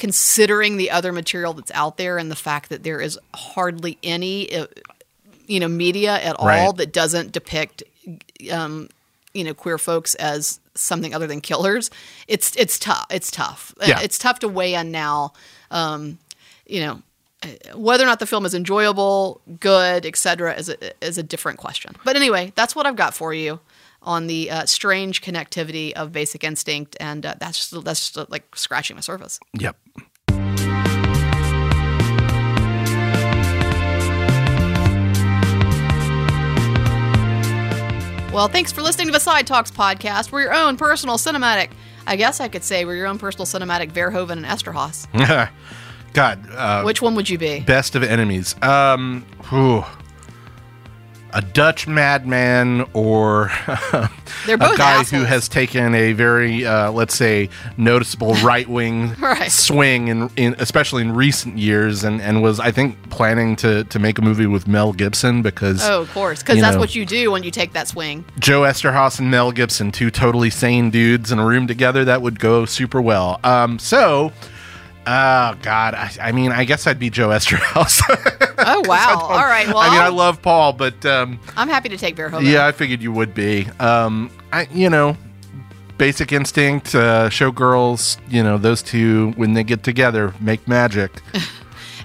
Considering 0.00 0.76
the 0.78 0.90
other 0.90 1.12
material 1.12 1.52
that's 1.52 1.70
out 1.74 1.96
there 1.98 2.18
and 2.18 2.30
the 2.30 2.36
fact 2.36 2.70
that 2.70 2.82
there 2.82 3.00
is 3.00 3.18
hardly 3.34 3.98
any, 4.02 4.52
uh, 4.56 4.66
you 5.46 5.60
know, 5.60 5.68
media 5.68 6.18
at 6.20 6.34
all 6.36 6.46
Right. 6.48 6.76
that 6.78 6.92
doesn't 6.92 7.32
depict 7.32 7.82
um, 8.50 8.88
you 9.34 9.44
know 9.44 9.54
queer 9.54 9.76
folks 9.78 10.14
as 10.16 10.58
something 10.74 11.14
other 11.14 11.26
than 11.28 11.40
killers 11.40 11.90
it's 12.26 12.56
it's 12.56 12.78
tough 12.78 13.06
it's 13.10 13.30
tough 13.30 13.74
Uh, 13.80 13.84
Yeah. 13.88 14.00
it's 14.00 14.18
tough 14.18 14.38
to 14.40 14.48
weigh 14.48 14.74
in 14.74 14.90
now 14.90 15.34
um, 15.70 16.18
you 16.66 16.80
know 16.80 17.02
uh, 17.44 17.48
whether 17.76 18.02
or 18.02 18.06
not 18.06 18.18
the 18.18 18.26
film 18.26 18.44
is 18.46 18.54
enjoyable 18.54 19.40
good 19.60 20.04
etc 20.06 20.54
is 20.56 20.68
a, 20.70 20.76
is 21.04 21.18
a 21.18 21.22
different 21.22 21.58
question 21.58 21.94
but 22.04 22.16
anyway 22.16 22.52
that's 22.56 22.74
what 22.74 22.86
i've 22.86 22.96
got 22.96 23.12
for 23.14 23.32
you 23.34 23.60
on 24.02 24.26
the 24.26 24.50
uh, 24.50 24.64
strange 24.66 25.20
connectivity 25.22 25.92
of 25.92 26.12
basic 26.12 26.42
instinct 26.44 26.96
and 27.00 27.24
uh, 27.26 27.34
that's 27.38 27.58
just 27.70 27.84
that's 27.84 28.10
just 28.10 28.30
like 28.30 28.44
scratching 28.56 28.96
the 28.96 29.02
surface 29.02 29.38
Yep. 29.58 29.76
Well, 38.32 38.46
thanks 38.46 38.70
for 38.70 38.80
listening 38.80 39.08
to 39.08 39.12
the 39.12 39.18
Side 39.18 39.44
Talks 39.44 39.72
podcast. 39.72 40.30
We're 40.30 40.42
your 40.42 40.54
own 40.54 40.76
personal 40.76 41.16
cinematic. 41.16 41.70
I 42.06 42.14
guess 42.14 42.38
I 42.40 42.46
could 42.46 42.62
say 42.62 42.84
we're 42.84 42.94
your 42.94 43.08
own 43.08 43.18
personal 43.18 43.44
cinematic 43.44 43.90
Verhoeven 43.92 44.30
and 44.30 44.46
Eszterhas. 44.46 45.08
God, 46.12 46.48
uh, 46.52 46.82
Which 46.84 47.02
one 47.02 47.16
would 47.16 47.28
you 47.28 47.38
be? 47.38 47.58
best 47.60 47.96
of 47.96 48.04
enemies. 48.04 48.54
Um, 48.62 49.26
whew. 49.48 49.84
A 51.32 51.42
Dutch 51.42 51.86
madman 51.86 52.86
or 52.92 53.44
a 53.66 54.08
guy 54.58 54.94
assholes. 54.94 55.10
who 55.10 55.24
has 55.24 55.48
taken 55.48 55.94
a 55.94 56.12
very, 56.12 56.66
uh, 56.66 56.90
let's 56.92 57.14
say, 57.14 57.48
noticeable 57.76 58.34
right 58.42 58.68
wing 58.68 59.14
Right. 59.20 59.50
swing, 59.50 60.08
in, 60.08 60.30
in 60.36 60.54
especially 60.58 61.02
in 61.02 61.12
recent 61.12 61.58
years, 61.58 62.04
and, 62.04 62.20
and 62.20 62.42
was 62.42 62.58
I 62.60 62.70
think 62.70 63.10
planning 63.10 63.56
to 63.56 63.84
to 63.84 63.98
make 63.98 64.18
a 64.18 64.22
movie 64.22 64.46
with 64.46 64.66
Mel 64.68 64.92
Gibson 64.92 65.42
because 65.42 65.82
Oh, 65.88 66.00
of 66.02 66.12
course, 66.12 66.40
because 66.42 66.60
that's 66.60 66.74
know. 66.74 66.80
what 66.80 66.94
you 66.94 67.06
do 67.06 67.30
when 67.30 67.42
you 67.42 67.50
take 67.50 67.72
that 67.74 67.88
swing. 67.88 68.24
Joe 68.38 68.62
Eszterhas 68.62 69.18
and 69.18 69.30
Mel 69.30 69.52
Gibson, 69.52 69.92
two 69.92 70.10
totally 70.10 70.50
sane 70.50 70.90
dudes 70.90 71.30
in 71.32 71.38
a 71.38 71.46
room 71.46 71.66
together, 71.66 72.04
that 72.04 72.22
would 72.22 72.40
go 72.40 72.64
super 72.64 73.00
well. 73.00 73.38
Um, 73.44 73.78
so. 73.78 74.32
Oh 75.12 75.56
God! 75.62 75.94
I, 75.94 76.10
I 76.20 76.32
mean, 76.32 76.52
I 76.52 76.64
guess 76.64 76.86
I'd 76.86 76.98
be 77.00 77.10
Joe 77.10 77.28
Eszterhas. 77.30 78.00
Oh 78.62 78.82
wow! 78.86 79.16
All 79.22 79.38
right. 79.38 79.66
Well, 79.66 79.78
I 79.78 79.88
mean, 79.90 79.98
I 80.00 80.04
I'll- 80.04 80.12
love 80.12 80.42
Paul, 80.42 80.74
but 80.74 81.04
um, 81.06 81.40
I'm 81.56 81.68
happy 81.68 81.88
to 81.88 81.96
take 81.96 82.14
Verhoeven. 82.14 82.44
yeah, 82.50 82.66
I 82.66 82.72
figured 82.72 83.00
you 83.00 83.10
would 83.10 83.32
be. 83.34 83.66
Um, 83.80 84.30
I, 84.52 84.68
you 84.70 84.90
know, 84.90 85.16
Basic 85.96 86.30
Instinct, 86.30 86.94
uh, 86.94 87.30
Showgirls, 87.30 88.18
you 88.28 88.42
know, 88.42 88.58
those 88.58 88.82
two 88.82 89.30
when 89.36 89.54
they 89.54 89.64
get 89.64 89.82
together 89.82 90.34
make 90.40 90.66
magic. 90.68 91.10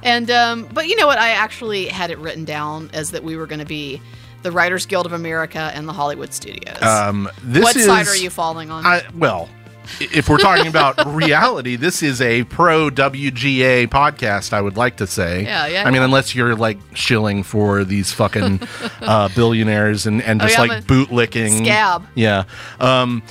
And 0.04 0.30
um, 0.30 0.68
but 0.72 0.88
you 0.88 0.96
know 0.98 1.08
what? 1.08 1.18
I 1.18 1.32
actually 1.32 1.88
had 1.88 2.12
it 2.12 2.20
written 2.20 2.46
down 2.46 2.92
as 2.94 3.10
that 3.12 3.24
we 3.24 3.36
were 3.36 3.48
going 3.48 3.60
to 3.60 3.66
be 3.66 4.00
the 4.44 4.52
Writers 4.52 4.86
Guild 4.86 5.08
of 5.08 5.14
America 5.14 5.72
and 5.74 5.90
the 5.90 5.94
Hollywood 5.94 6.32
Studios. 6.32 6.80
Um, 6.84 7.28
this 7.42 7.64
what 7.64 7.76
is, 7.76 7.86
side 7.88 8.08
are 8.08 8.16
you 8.16 8.30
falling 8.30 8.70
on? 8.70 8.86
I, 8.86 9.02
well, 9.16 9.50
i- 9.50 9.65
if 10.00 10.30
we're 10.30 10.38
talking 10.38 10.68
about 10.68 11.06
reality, 11.06 11.76
this 11.76 12.02
is 12.04 12.22
a 12.22 12.44
pro 12.46 12.90
WGA 12.90 13.88
podcast. 13.88 14.54
I 14.54 14.62
would 14.62 14.78
like 14.78 14.98
to 14.98 15.08
say. 15.08 15.44
Yeah, 15.44 15.68
yeah, 15.68 15.82
I 15.84 15.86
mean, 15.86 15.96
yeah. 15.96 16.06
unless 16.06 16.36
you're 16.36 16.56
like 16.56 16.78
shilling 16.94 17.44
for 17.44 17.84
these 17.84 18.12
fucking 18.12 18.62
uh, 19.02 19.30
billionaires 19.36 20.06
and 20.06 20.22
and 20.22 20.42
Oh, 20.42 20.46
just 20.46 20.58
yeah, 20.58 20.66
like 20.66 20.86
bootlicking 20.86 21.60
scab. 21.60 22.06
Yeah. 22.16 22.44
Um, 22.80 23.24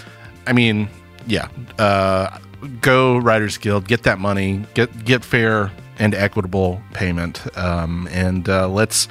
I 0.47 0.53
mean, 0.53 0.89
yeah. 1.27 1.49
Uh, 1.79 2.39
go 2.81 3.19
Writers 3.19 3.59
Guild, 3.59 3.87
get 3.87 4.05
that 4.05 4.19
money, 4.19 4.65
get 4.75 5.05
get 5.05 5.25
fair 5.25 5.71
and 5.99 6.15
equitable 6.15 6.83
payment, 6.93 7.47
um, 7.57 8.09
and 8.11 8.49
uh, 8.49 8.69
let's. 8.69 9.09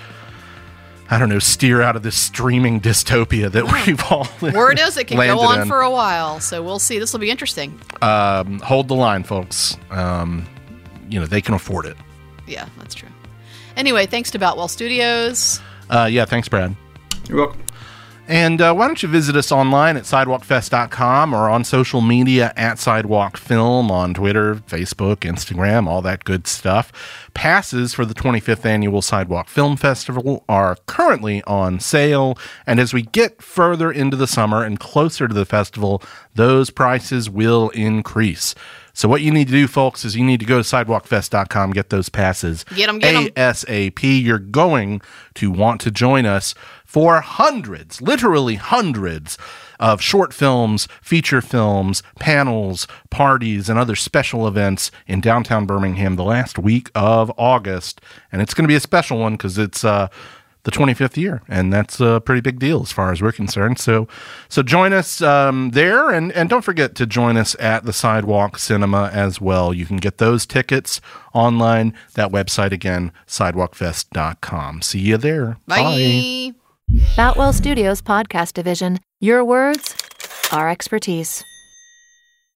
I 1.09 1.19
don't 1.19 1.29
know, 1.29 1.39
steer 1.39 1.81
out 1.81 1.95
of 1.95 2.03
this 2.03 2.15
streaming 2.15 2.79
dystopia 2.79 3.51
that 3.51 3.65
we've 3.85 4.01
all 4.11 4.27
Word 4.53 4.79
is 4.79 4.97
it 4.97 5.07
can 5.07 5.17
go 5.17 5.39
on 5.41 5.61
in. 5.61 5.67
for 5.67 5.81
a 5.81 5.91
while, 5.91 6.39
so 6.39 6.63
we'll 6.63 6.79
see. 6.79 6.97
This 6.97 7.11
will 7.13 7.19
be 7.19 7.29
interesting. 7.29 7.79
um, 8.01 8.59
hold 8.59 8.87
the 8.87 8.95
line, 8.95 9.23
folks. 9.23 9.77
Um, 9.91 10.47
you 11.09 11.19
know 11.19 11.25
they 11.25 11.41
can 11.41 11.53
afford 11.53 11.85
it. 11.85 11.97
Yeah, 12.47 12.67
that's 12.79 12.95
true. 12.95 13.09
Anyway, 13.75 14.05
thanks 14.05 14.31
to 14.31 14.39
Boutwell 14.39 14.67
Studios. 14.67 15.59
Uh, 15.89 16.07
yeah, 16.09 16.25
thanks, 16.25 16.47
Brad. 16.47 16.75
You're 17.27 17.37
welcome. 17.37 17.61
And 18.27 18.61
uh, 18.61 18.73
why 18.73 18.87
don't 18.87 19.03
you 19.03 19.09
visit 19.09 19.35
us 19.35 19.51
online 19.51 19.97
at 19.97 20.03
sidewalkfest.com 20.03 21.33
or 21.33 21.49
on 21.49 21.65
social 21.65 21.99
media 21.99 22.53
at 22.55 22.79
Sidewalk 22.79 23.35
Film 23.35 23.91
on 23.91 24.13
Twitter, 24.13 24.55
Facebook, 24.55 25.17
Instagram, 25.17 25.87
all 25.87 26.01
that 26.03 26.23
good 26.23 26.47
stuff. 26.47 26.93
Passes 27.33 27.93
for 27.93 28.05
the 28.05 28.13
25th 28.13 28.65
annual 28.65 29.01
Sidewalk 29.01 29.49
Film 29.49 29.75
Festival 29.75 30.45
are 30.47 30.77
currently 30.85 31.43
on 31.43 31.81
sale. 31.81 32.37
And 32.65 32.79
as 32.79 32.93
we 32.93 33.01
get 33.01 33.41
further 33.41 33.91
into 33.91 34.15
the 34.15 34.27
summer 34.27 34.63
and 34.63 34.79
closer 34.79 35.27
to 35.27 35.33
the 35.33 35.45
festival, 35.45 36.01
those 36.33 36.69
prices 36.69 37.29
will 37.29 37.71
increase. 37.71 38.55
So 38.95 39.09
what 39.09 39.21
you 39.21 39.31
need 39.31 39.47
to 39.47 39.53
do, 39.53 39.67
folks, 39.67 40.05
is 40.05 40.15
you 40.15 40.23
need 40.23 40.39
to 40.39 40.45
go 40.45 40.61
to 40.61 40.63
sidewalkfest.com, 40.63 41.71
get 41.71 41.89
those 41.89 42.09
passes. 42.09 42.63
Get 42.75 42.89
'em, 42.89 42.99
get 42.99 43.15
'em. 43.15 43.25
ASAP. 43.35 44.23
You're 44.23 44.37
going 44.37 45.01
to 45.35 45.49
want 45.51 45.81
to 45.81 45.91
join 45.91 46.25
us 46.27 46.53
for 46.85 47.21
hundreds, 47.21 48.01
literally 48.03 48.55
hundreds 48.55 49.37
of 49.79 49.99
short 49.99 50.31
films, 50.31 50.87
feature 51.01 51.41
films, 51.41 52.03
panels, 52.19 52.87
parties, 53.09 53.67
and 53.67 53.79
other 53.79 53.95
special 53.95 54.47
events 54.47 54.91
in 55.07 55.19
downtown 55.19 55.65
Birmingham 55.65 56.15
the 56.15 56.23
last 56.23 56.59
week 56.59 56.91
of 56.93 57.31
August. 57.35 57.99
And 58.31 58.41
it's 58.43 58.53
going 58.53 58.63
to 58.63 58.67
be 58.69 58.75
a 58.75 58.79
special 58.79 59.17
one 59.17 59.33
because 59.33 59.57
it's 59.57 59.83
uh, 59.83 60.07
the 60.63 60.71
25th 60.71 61.17
year, 61.17 61.41
and 61.47 61.73
that's 61.73 61.99
a 61.99 62.21
pretty 62.25 62.41
big 62.41 62.57
deal 62.57 62.81
as 62.81 62.91
far 62.91 63.11
as 63.11 63.21
we're 63.21 63.31
concerned. 63.31 63.79
So, 63.79 64.07
so 64.47 64.63
join 64.63 64.93
us 64.93 65.21
um, 65.21 65.71
there, 65.71 66.09
and 66.09 66.31
and 66.31 66.49
don't 66.49 66.63
forget 66.63 66.95
to 66.95 67.05
join 67.05 67.37
us 67.37 67.55
at 67.59 67.85
the 67.85 67.93
Sidewalk 67.93 68.57
Cinema 68.57 69.09
as 69.13 69.41
well. 69.41 69.73
You 69.73 69.85
can 69.85 69.97
get 69.97 70.17
those 70.17 70.45
tickets 70.45 71.01
online. 71.33 71.93
That 72.13 72.31
website 72.31 72.71
again, 72.71 73.11
sidewalkfest.com. 73.27 74.81
See 74.81 74.99
you 74.99 75.17
there. 75.17 75.57
Bye. 75.67 76.53
Boutwell 77.15 77.53
Studios 77.53 78.01
Podcast 78.01 78.53
Division. 78.53 78.99
Your 79.19 79.43
words, 79.43 79.95
our 80.51 80.69
expertise. 80.69 81.43